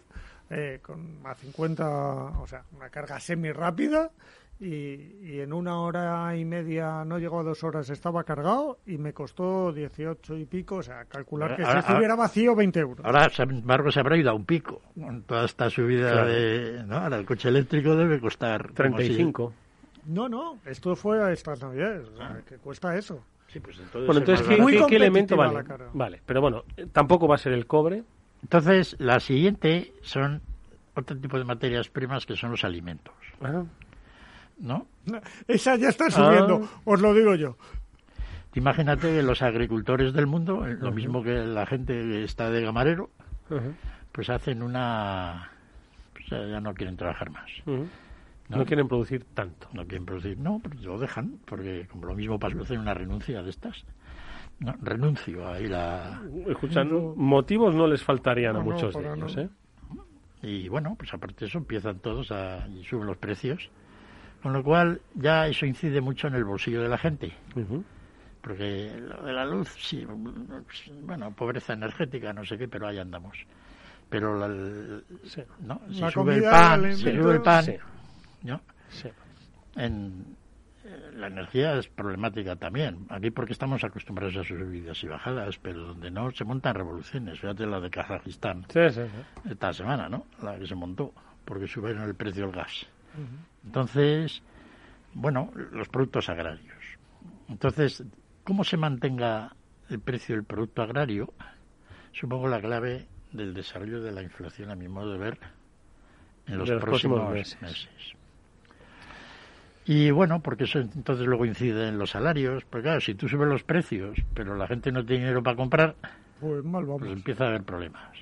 [0.50, 1.86] eh, con a 50,
[2.40, 4.10] o sea, una carga semi rápida.
[4.64, 8.96] Y, y en una hora y media, no llegó a dos horas, estaba cargado y
[8.96, 12.78] me costó 18 y pico, o sea, calcular que Ahora- si estuviera ahora- vacío, 20
[12.78, 13.04] euros.
[13.04, 14.80] Ahora, sin embargo, se habrá ido a un pico.
[14.94, 16.28] Con toda esta subida Claro.
[16.28, 16.84] de...
[16.86, 16.96] ¿no?
[16.96, 18.66] Ahora el coche eléctrico debe costar...
[18.72, 19.52] como 35.
[20.06, 23.20] No, no, esto fue a estas navidades, o sea, que cuesta eso.
[23.48, 24.06] Sí, pues entonces...
[24.06, 25.54] Bueno, entonces, ¿qué, Muy qué- qué elemento vale?
[25.64, 25.76] la.
[25.92, 28.04] Vale, pero bueno, tampoco va a ser el cobre.
[28.42, 30.40] Entonces, la siguiente son
[30.94, 33.12] otro tipo de materias primas que son los alimentos.
[33.40, 33.64] Ah.
[34.58, 34.86] ¿No?
[35.48, 36.80] Esa ya está subiendo, Ah.
[36.84, 37.56] os lo digo yo.
[38.54, 42.60] Imagínate que los agricultores del mundo, eh, lo mismo que la gente que está de
[42.62, 43.10] gamarero,
[43.50, 43.74] Ujú,
[44.12, 45.50] pues hacen una...
[46.12, 47.50] pues ya ya no quieren trabajar más.
[47.66, 47.86] No.
[48.48, 49.68] No quieren producir tanto.
[49.72, 53.42] No quieren producir, no, pero lo dejan, porque como lo mismo pasa, hacen una renuncia
[53.42, 53.84] de estas.
[54.60, 56.20] No, renuncio a ir a...
[56.46, 59.42] Escuchando, motivos no les faltarían a No, muchos de ellos, no.
[59.42, 59.48] ¿eh?
[60.42, 62.68] Y bueno, pues aparte de eso empiezan todos a...
[62.68, 63.70] y suben los precios.
[64.42, 67.32] Con lo cual ya eso incide mucho en el bolsillo de la gente.
[68.40, 70.04] Porque lo de la luz, sí,
[71.02, 73.38] bueno, pobreza energética, no sé qué, pero ahí andamos.
[74.08, 75.80] Pero la, ¿no?
[75.90, 77.76] si La sube el pan, el si sube el pan, sí.
[78.42, 78.60] ¿no?
[79.76, 80.36] En,
[80.84, 83.06] eh, la energía es problemática también.
[83.08, 87.38] Aquí porque estamos acostumbrados a subidas y bajadas, pero donde no se montan revoluciones.
[87.40, 89.50] Fíjate la de Kazajistán Sí, sí, sí.
[89.50, 90.26] esta semana, ¿no?
[90.42, 91.12] La que se montó,
[91.44, 92.86] porque subieron el precio del gas.
[93.64, 94.42] Entonces,
[95.14, 96.76] bueno, los productos agrarios.
[97.48, 98.02] Entonces,
[98.44, 99.54] ¿cómo se mantenga
[99.88, 101.32] el precio del producto agrario?
[102.12, 105.38] Supongo la clave del desarrollo de la inflación, a mi modo de ver,
[106.46, 107.62] en los, próximos, próximos meses.
[107.62, 107.88] meses.
[109.84, 112.64] Y bueno, porque eso entonces luego incide en los salarios.
[112.64, 115.96] Porque claro, si tú subes los precios, pero la gente no tiene dinero para comprar,
[116.40, 117.00] Pues mal vamos.
[117.00, 118.16] pues empieza a haber problemas.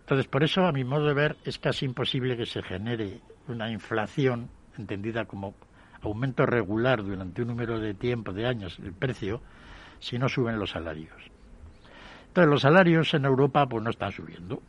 [0.00, 3.70] Entonces, por eso, a mi modo de ver, es casi imposible que se genere una
[3.70, 4.48] inflación
[4.78, 5.54] entendida como
[6.02, 9.40] aumento regular durante un número de tiempo, de años, el precio,
[9.98, 11.14] si no suben los salarios.
[12.28, 14.62] Entonces, los salarios en Europa pues no están subiendo.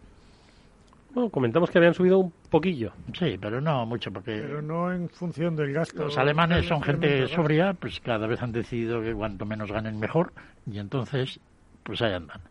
[1.14, 2.94] Bueno, comentamos que habían subido un poquillo.
[3.18, 6.04] Sí, pero no mucho, porque Pero no en función del gasto.
[6.06, 10.32] los alemanes son gente sobria, pues cada vez han decidido que cuanto menos ganen mejor,
[10.72, 11.40] y entonces,
[11.84, 12.42] pues ahí andan.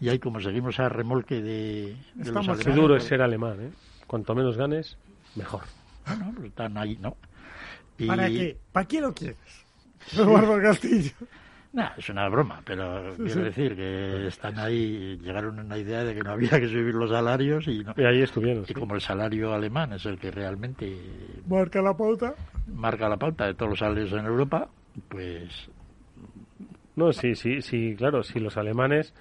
[0.00, 3.58] Y ahí como seguimos a remolque de, de los Qué alemanes, duro es ser alemán,
[3.60, 3.70] ¿eh?
[4.06, 4.98] Cuanto menos ganes,
[5.34, 5.62] mejor.
[6.06, 7.16] Bueno, pues están ahí, ¿no?
[7.98, 8.56] Y- ¿Para qué?
[8.72, 9.36] ¿Para qué lo quieres?
[10.12, 11.12] Eduardo Castillo.
[11.72, 13.44] Nah, es una broma, pero Sí, quiero sí.
[13.46, 17.10] decir que están ahí, llegaron a una idea de que no había que subir los
[17.10, 18.64] salarios y, no- Y ahí estuvieron.
[18.68, 20.96] y como el salario alemán es el que realmente
[21.48, 22.34] Marca la pauta.
[22.68, 24.68] marca la pauta de todos los salarios en Europa,
[25.08, 25.68] pues
[26.94, 29.12] No, sí, sí, sí, claro, si los alemanes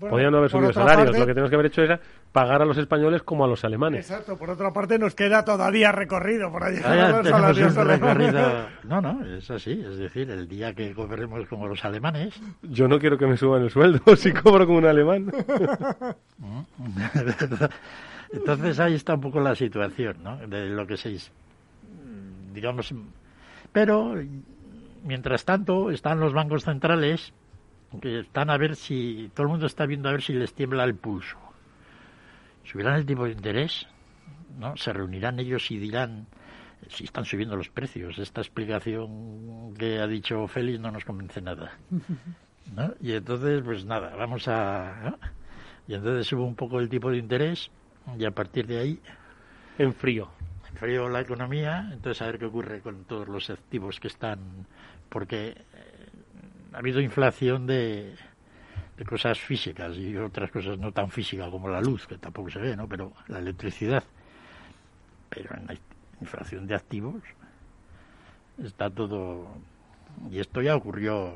[0.00, 2.00] Bueno, podían no haber subido salarios, parte- lo que tenemos que haber hecho era
[2.32, 4.10] pagar a los españoles como a los alemanes.
[4.10, 6.82] Exacto, por otra parte nos queda todavía recorrido por allá.
[6.84, 8.68] Ah.
[8.84, 9.72] No, no, es así.
[9.72, 12.34] Es decir, el día que cobremos como los alemanes.
[12.62, 15.30] Yo no quiero que me suban el sueldo si cobro como un alemán.
[18.32, 20.36] Entonces ahí está un poco la situación, ¿no?
[20.46, 21.16] De lo que se.
[22.52, 22.94] Digamos.
[23.72, 24.14] Pero,
[25.04, 27.32] mientras tanto, están los bancos centrales
[28.00, 29.30] que están a ver si.
[29.34, 31.38] Todo el mundo está viendo a ver si les tiembla el pulso.
[32.64, 33.86] Subirán el tipo de interés,
[34.58, 34.76] ¿no?
[34.76, 36.26] Se reunirán ellos y dirán.
[36.88, 38.18] si están subiendo los precios.
[38.18, 41.78] Esta explicación que ha dicho Félix no nos convence nada.
[42.74, 42.94] ¿no?
[43.00, 45.18] Y entonces, pues nada, vamos a...
[45.86, 47.70] Y entonces sube un poco el tipo de interés
[48.18, 49.00] y a partir de ahí...
[49.78, 50.30] En frío.
[50.70, 54.66] En frío la economía, entonces a ver qué ocurre con todos los activos que están...
[55.08, 55.54] Porque eh,
[56.72, 58.14] ha habido inflación de,
[58.96, 62.58] de cosas físicas y otras cosas no tan físicas como la luz, que tampoco se
[62.58, 62.88] ve, ¿no?
[62.88, 64.04] Pero la electricidad.
[65.28, 65.76] Pero en la
[66.20, 67.22] inflación de activos
[68.62, 69.48] está todo...
[70.30, 71.34] Y esto ya ocurrió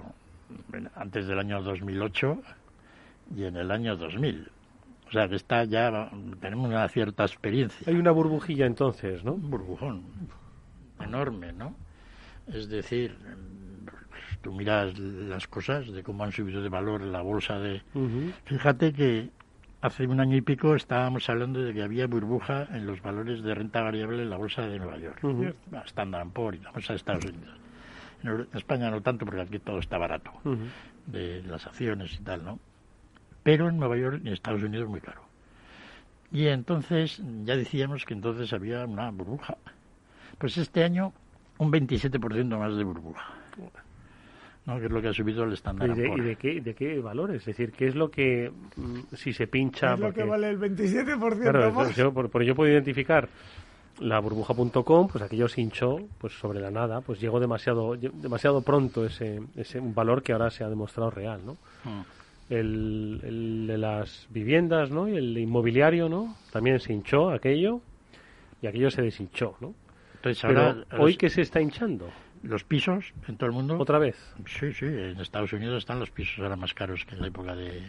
[0.95, 2.43] antes del año 2008
[3.37, 4.51] y en el año 2000.
[5.09, 7.91] O sea que está ya, tenemos una cierta experiencia.
[7.91, 9.35] Hay una burbujilla entonces, ¿no?
[9.35, 10.03] Un burbujón
[11.01, 11.75] enorme, ¿no?
[12.49, 13.17] Es decir,
[14.47, 17.83] tú miras las cosas de cómo han subido de valor la bolsa de...
[18.45, 19.31] Fíjate que
[19.81, 23.57] hace un año y pico estábamos hablando de que había burbuja en los valores de
[23.57, 25.19] renta variable en la bolsa de Nueva York,
[25.87, 27.57] Standard Poor's y la bolsa de Estados Unidos.
[28.23, 30.31] En España no tanto porque aquí todo está barato,
[31.07, 32.61] de las acciones y tal, ¿no?
[33.43, 35.23] Pero en Nueva York y en Estados Unidos muy caro.
[36.31, 39.57] Y entonces ya decíamos que entonces había una burbuja.
[40.39, 41.13] Pues este año
[41.59, 43.33] un 27% más de burbuja.
[44.67, 44.79] ¿No?
[44.79, 45.91] que es lo que ha subido el estándar.
[45.91, 47.41] ¿Y, de, ¿y de, qué, de qué valores?
[47.41, 49.95] Es decir, ¿qué es lo que, mm, si se pincha...
[49.95, 51.95] es lo que vale el 27% claro, más?
[51.97, 53.29] Yo, por, por, yo puedo identificar
[54.01, 59.07] la burbuja.com, pues aquello se hinchó pues sobre la nada, pues llegó demasiado demasiado pronto
[59.07, 61.57] ese, ese un valor que ahora se ha demostrado real, ¿no?
[61.85, 62.03] Hmm.
[62.49, 65.09] El, el, de las viviendas, ¿no?
[65.09, 66.37] Y el inmobiliario, ¿no?
[66.53, 67.81] También se hinchó aquello
[68.63, 69.75] y aquello se deshinchó, ¿no?
[70.17, 72.09] Entonces ahora, Pero hoy que se está hinchando
[72.43, 73.79] los pisos en todo el mundo.
[73.79, 74.17] ¿Otra vez?
[74.47, 77.55] Sí, sí, en Estados Unidos están los pisos ahora más caros que en la época
[77.55, 77.83] de...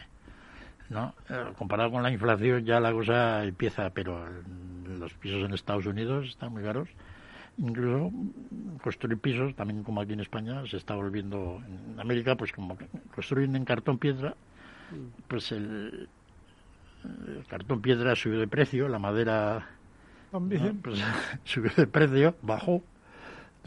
[0.89, 1.13] ¿no?
[1.29, 4.25] Eh, comparado con la inflación ya la cosa empieza, pero
[4.99, 6.89] los pisos en Estados Unidos están muy caros.
[7.57, 8.11] Incluso
[8.83, 11.61] construir pisos, también como aquí en España, se está volviendo...
[11.65, 12.77] En América, pues como
[13.15, 14.35] construyen en cartón piedra,
[15.27, 16.07] pues el,
[17.03, 19.67] el cartón piedra subió de precio, la madera...
[20.31, 20.79] También.
[20.81, 21.01] Pues,
[21.45, 22.83] subió de precio, bajó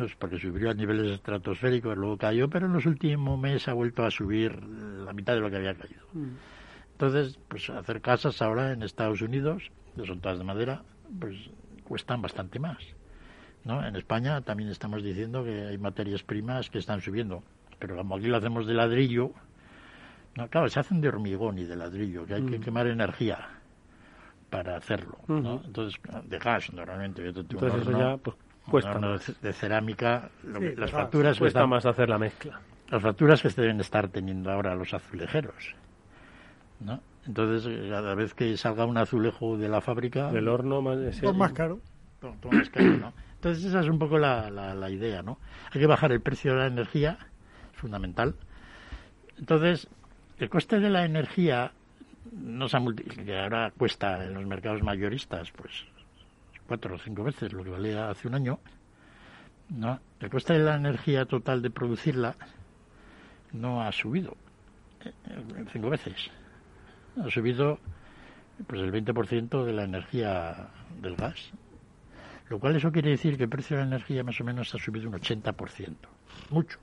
[0.01, 4.03] pues porque subió a niveles estratosféricos, luego cayó, pero en los últimos meses ha vuelto
[4.03, 6.01] a subir la mitad de lo que había caído.
[6.15, 6.37] Mm.
[6.93, 10.85] Entonces, pues hacer casas ahora en Estados Unidos, que son todas de madera,
[11.19, 11.37] pues
[11.85, 12.79] cuestan bastante más.
[13.65, 13.87] ¿no?
[13.87, 17.43] En España también estamos diciendo que hay materias primas que están subiendo,
[17.79, 19.33] pero como aquí lo hacemos de ladrillo,
[20.35, 22.63] no, claro, se hacen de hormigón y de ladrillo, que hay que Mm.
[22.63, 23.49] quemar energía
[24.49, 25.61] para hacerlo, ¿no?
[25.63, 27.23] Entonces, de gas normalmente.
[27.23, 28.37] Yo tengo un Entonces eso ya pues,
[28.71, 29.41] cuesta un horno más.
[29.43, 32.61] de, cerámica, lo Sí, que- las facturas que Cuesta están- más hacer la mezcla.
[32.91, 35.75] las facturas que se deben estar teniendo ahora los azulejeros,
[36.81, 37.01] ¿no?
[37.27, 40.33] Entonces, cada vez que salga un azulejo de la fábrica...
[40.33, 41.81] Del horno más, ese- Pues más caro.
[42.21, 43.13] todo- todo más caro, ¿no?
[43.35, 45.39] Entonces, esa es un poco la, la, la idea, ¿no?
[45.73, 47.19] Hay que bajar el precio de la energía,
[47.73, 48.35] es fundamental.
[49.39, 49.89] Entonces,
[50.39, 51.73] el coste de la energía
[52.33, 55.85] no se ha multi- que ahora cuesta en los mercados mayoristas, pues
[56.71, 58.61] cuatro o cinco veces lo que valía hace un año,
[59.71, 59.99] ¿no?
[60.21, 62.37] El coste de la energía total de producirla
[63.51, 64.37] no ha subido
[65.05, 65.13] eh,
[65.73, 66.31] cinco veces.
[67.21, 67.81] Ha subido
[68.69, 70.69] pues el 20% de la energía
[71.03, 71.51] del gas.
[72.49, 74.79] Lo cual eso quiere decir que el precio de la energía más o menos ha
[74.79, 75.97] subido un 80%.
[76.51, 76.79] Mucho.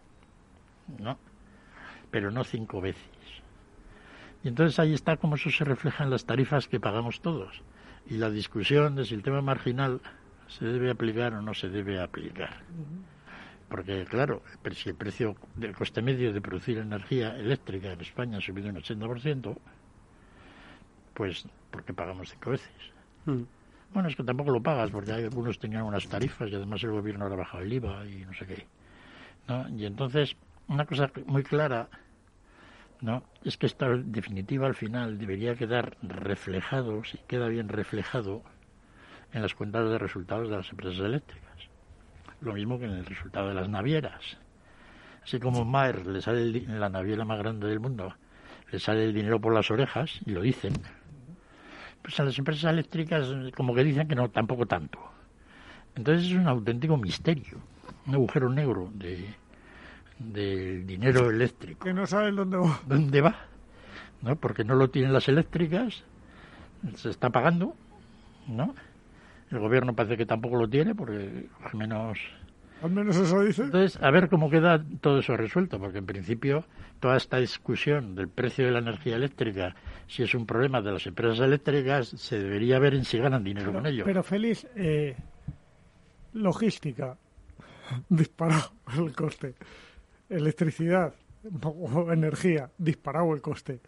[1.00, 1.18] ¿No?
[2.12, 3.08] Pero no cinco veces.
[4.44, 7.64] Y entonces ahí está cómo eso se refleja en las tarifas que pagamos todos.
[8.10, 10.02] Y la discusión de si el tema marginal
[10.48, 12.62] se debe aplicar o no se debe aplicar.
[13.70, 14.42] Porque, claro,
[14.74, 18.78] si el precio del coste medio de producir energía eléctrica en España ha subido un
[18.78, 19.58] 80%,
[21.14, 22.72] pues, ¿por qué pagamos cinco veces?
[23.26, 23.44] Mm.
[23.94, 26.92] Bueno, es que tampoco lo pagas, porque hay algunos tenían unas tarifas y además el
[26.92, 28.68] gobierno ahora ha bajado el IVA y no sé qué.
[29.48, 29.68] ¿no?
[29.70, 30.36] Y entonces,
[30.68, 31.90] una cosa muy clara,
[33.02, 33.24] ¿no?
[33.44, 38.44] Es que esto, en definitiva, al final debería quedar reflejado, si queda bien reflejado,
[39.34, 41.70] en las cuentas de resultados de las empresas eléctricas.
[42.42, 44.38] Lo mismo que en el resultado de las navieras.
[45.24, 48.14] Así como Maer le sale el la naviera más grande del mundo,
[48.72, 50.74] le sale el dinero por las orejas, y lo dicen,
[52.02, 55.00] pues a las empresas eléctricas como que dicen que no, tampoco tanto.
[55.96, 57.58] Entonces es un auténtico misterio,
[58.06, 59.28] un agujero negro de
[60.20, 61.86] del dinero eléctrico.
[61.86, 62.80] Que no saben dónde va.
[62.88, 63.36] ¿Dónde va?
[64.22, 64.36] ¿No?
[64.36, 66.04] Porque no lo tienen las eléctricas,
[66.96, 67.76] se está pagando,
[68.48, 68.74] ¿no?
[69.52, 72.20] El gobierno parece que tampoco lo tiene porque al menos
[72.82, 73.64] Al menos eso dice.
[73.64, 76.66] entonces, a ver cómo queda todo eso resuelto, porque en principio
[77.00, 79.76] toda esta discusión del precio de la energía eléctrica,
[80.08, 83.72] si es un problema de las empresas eléctricas, se debería ver en si ganan dinero
[83.72, 84.04] con ello.
[84.04, 85.16] Pero Félix, eh,
[86.34, 87.18] Logística,
[88.10, 89.56] disparado el coste.
[90.30, 91.14] Electricidad
[91.64, 93.80] o energía, disparado el coste.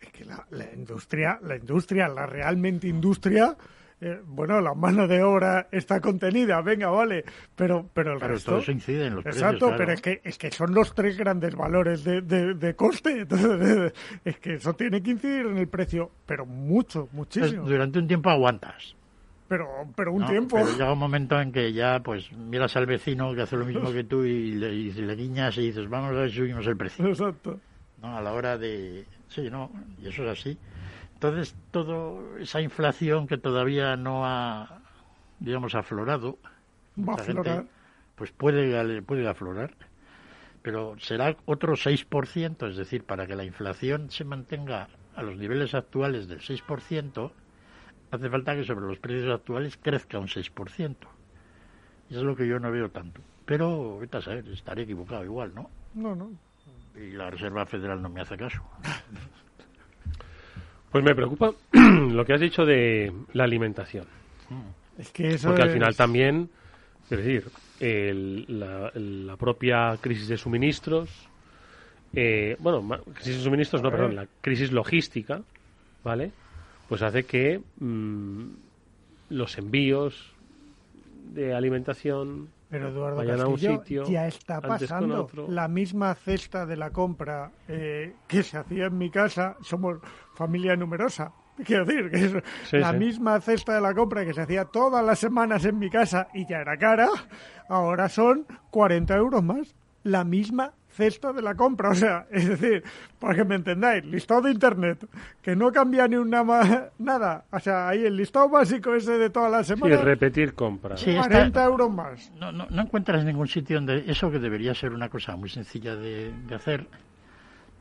[0.00, 3.56] Es que la, la industria, la industria, la realmente industria,
[3.98, 8.50] eh, bueno, la mano de obra está contenida, venga, vale, pero pero el Pero resto...
[8.50, 9.78] todo eso incide en los precios, Exacto, claro.
[9.78, 13.20] pero es que, es que son los tres grandes valores de, de, de coste.
[13.22, 17.46] Entonces, es que eso tiene que incidir en el precio, pero mucho, muchísimo.
[17.46, 18.95] Entonces, durante un tiempo aguantas.
[19.48, 20.26] Pero, pero un ¿no?
[20.28, 20.56] tiempo.
[20.56, 23.92] Pero llega un momento en que ya, pues, miras al vecino que hace lo mismo
[23.92, 26.76] que tú y le, y le guiñas y dices, vamos a ver si subimos el
[26.76, 27.06] precio.
[27.06, 27.60] Exacto.
[28.02, 28.16] ¿no?
[28.16, 29.06] A la hora de...
[29.28, 29.70] Sí, ¿no?
[30.02, 30.58] Y eso es así.
[31.14, 34.80] Entonces, toda esa inflación que todavía no ha,
[35.40, 36.38] digamos, aflorado,
[36.98, 37.66] Va a gente,
[38.14, 39.74] pues puede, puede aflorar.
[40.62, 45.74] Pero será otro 6%, es decir, para que la inflación se mantenga a los niveles
[45.74, 47.30] actuales del 6%,
[48.10, 50.94] hace falta que sobre los precios actuales crezca un 6%.
[52.08, 53.20] Y eso es lo que yo no veo tanto.
[53.44, 55.70] Pero, vete a saber, estaré equivocado igual, ¿no?
[55.94, 56.30] No, no.
[56.96, 58.62] Y la Reserva Federal no me hace caso.
[60.90, 64.06] Pues me preocupa lo que has dicho de la alimentación.
[64.98, 66.48] Es que eso Porque al es- final también,
[67.10, 67.48] es decir,
[67.80, 71.10] el- la, la propia crisis de suministros,
[72.14, 75.42] eh, bueno, ma- crisis de suministros, no, perdón, la crisis logística,
[76.02, 76.30] ¿vale?
[76.88, 78.44] Pues hace que mm,
[79.30, 80.32] los envíos
[81.32, 85.28] de alimentación Pero Eduardo vayan a un sitio ya está pasando.
[85.48, 89.98] La misma cesta de la compra eh, que se hacía en mi casa, somos
[90.34, 91.32] familia numerosa.
[91.64, 92.32] Quiero decir, que es
[92.68, 92.98] Sí, la sí.
[92.98, 96.46] misma cesta de la compra que se hacía todas las semanas en mi casa y
[96.46, 97.08] ya era cara,
[97.68, 99.74] ahora son 40 euros más.
[100.02, 101.90] La misma cesta de la compra.
[101.90, 102.82] O sea, es decir,
[103.18, 105.06] para que me entendáis, listado de internet,
[105.42, 107.44] que no cambia ni una ma- nada.
[107.50, 111.00] O sea, ahí el listado básico ese de todas las y semanas, repetir compras.
[111.00, 112.32] Sí, está- 40 euros más.
[112.38, 115.94] No, no, no encuentras ningún sitio donde eso que debería ser una cosa muy sencilla
[115.96, 116.86] de, de hacer,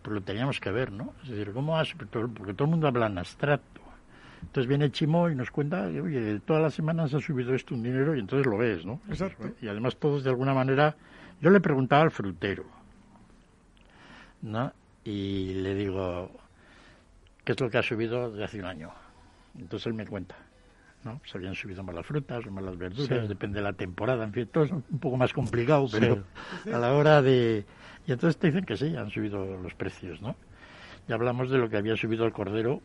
[0.02, 1.14] pues lo teníamos que ver, ¿no?
[1.24, 3.82] Es decir, ¿cómo has, porque todo el mundo habla en abstracto.
[4.42, 8.16] Entonces viene Chimo y nos cuenta, oye, todas las semanas ha subido esto un dinero
[8.16, 9.02] y entonces lo ves, ¿no?
[9.10, 9.50] Exacto.
[9.62, 10.96] Y además todos de alguna manera,
[11.42, 12.64] yo le preguntaba al frutero,
[14.46, 14.72] ¿no?
[15.04, 16.32] Y le digo,
[17.44, 18.92] ¿qué es lo que ha subido de hace un año?
[19.60, 20.36] Entonces él me cuenta.
[21.04, 21.22] ¿no?
[21.26, 23.28] Se habían subido más las frutas o más las verduras, Sí.
[23.28, 25.98] depende de la temporada, en fin, todo es un poco más complicado, Sí.
[26.00, 26.24] pero
[26.74, 27.64] a la hora de...
[28.08, 30.36] Y entonces te dicen que sí, han subido los precios, ¿no?
[31.08, 32.82] Y hablamos de lo que había subido el cordero.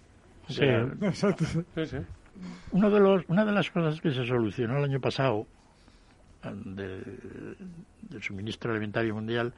[0.48, 0.64] Sí.
[0.64, 1.44] Exacto.
[1.46, 1.96] Sí, sí.
[2.72, 5.46] uno de los, una de las cosas que se solucionó el año pasado
[6.44, 7.56] eh, del,
[8.02, 9.52] del suministro alimentario mundial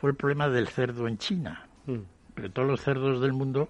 [0.00, 1.66] fue el problema del cerdo en China.
[1.86, 1.98] Mm.
[2.34, 3.68] Pero todos los cerdos del mundo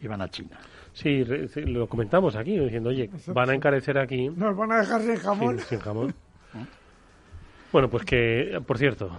[0.00, 0.58] iban a China.
[0.92, 5.16] Sí, lo comentamos aquí, diciendo, oye, van a encarecer aquí Nos van a dejar sin
[5.16, 5.58] jamón.
[5.58, 6.14] sin, sin jamón.
[7.72, 9.10] Bueno, pues que, por cierto,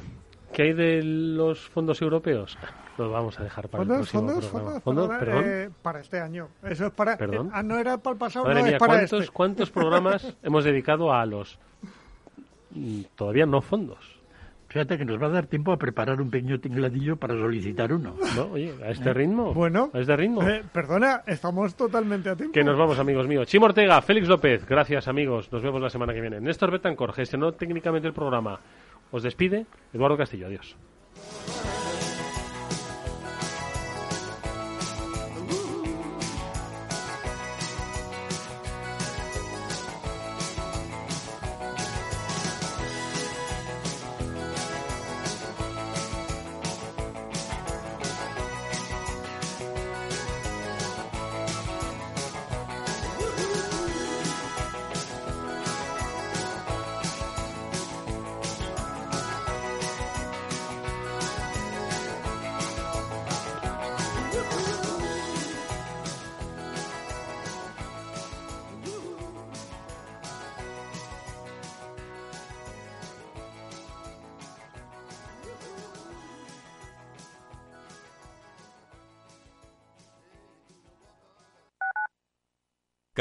[0.53, 2.55] ¿qué hay de los fondos europeos?
[2.99, 4.79] Los vamos a dejar para el Fondos, próximo fondos, programa.
[4.81, 5.19] fondos, ¿Fondos?
[5.19, 5.43] Perdón.
[5.47, 6.49] eh, para este año.
[6.61, 7.17] Eso es para.
[7.17, 7.47] ¿Perdón?
[7.47, 9.33] eh, ah, no era para el pasado, Madre no mía, es para ¿cuántos, este.
[9.33, 11.57] ¿cuántos programas hemos dedicado a los
[12.69, 14.12] mm, todavía no fondos?
[14.73, 18.15] Fíjate que nos va a dar tiempo a preparar un pequeño tingladillo para solicitar uno.
[18.35, 18.45] ¿No?
[18.53, 19.53] Oye, a este ritmo.
[19.53, 20.41] Bueno, a este ritmo.
[20.41, 22.53] eh, perdona, estamos totalmente a tiempo.
[22.53, 23.47] Que nos vamos, amigos míos.
[23.47, 25.51] Chimo Ortega, Félix López, gracias, amigos.
[25.51, 26.41] Nos vemos la semana que viene.
[26.41, 28.59] Néstor Betancor gestionó técnicamente el programa.
[29.11, 30.47] Os despide Eduardo Castillo.
[30.47, 30.75] Adiós.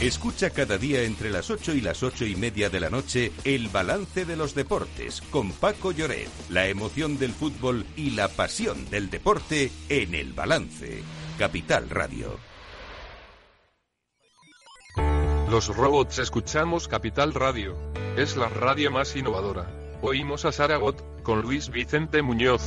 [0.00, 3.68] Escucha cada día entre las 8 y las 8 y media de la noche el
[3.68, 9.10] balance de los deportes con Paco Lloret, la emoción del fútbol y la pasión del
[9.10, 11.02] deporte en el balance.
[11.38, 12.38] Capital Radio.
[15.50, 17.76] Los robots escuchamos Capital Radio.
[18.16, 19.70] Es la radio más innovadora.
[20.00, 22.62] Oímos a Saragot con Luis Vicente Muñoz.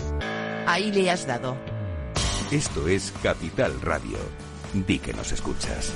[0.68, 1.58] Ahí le has dado.
[2.52, 4.20] Esto es Capital Radio.
[4.74, 5.92] Di que nos escuchas.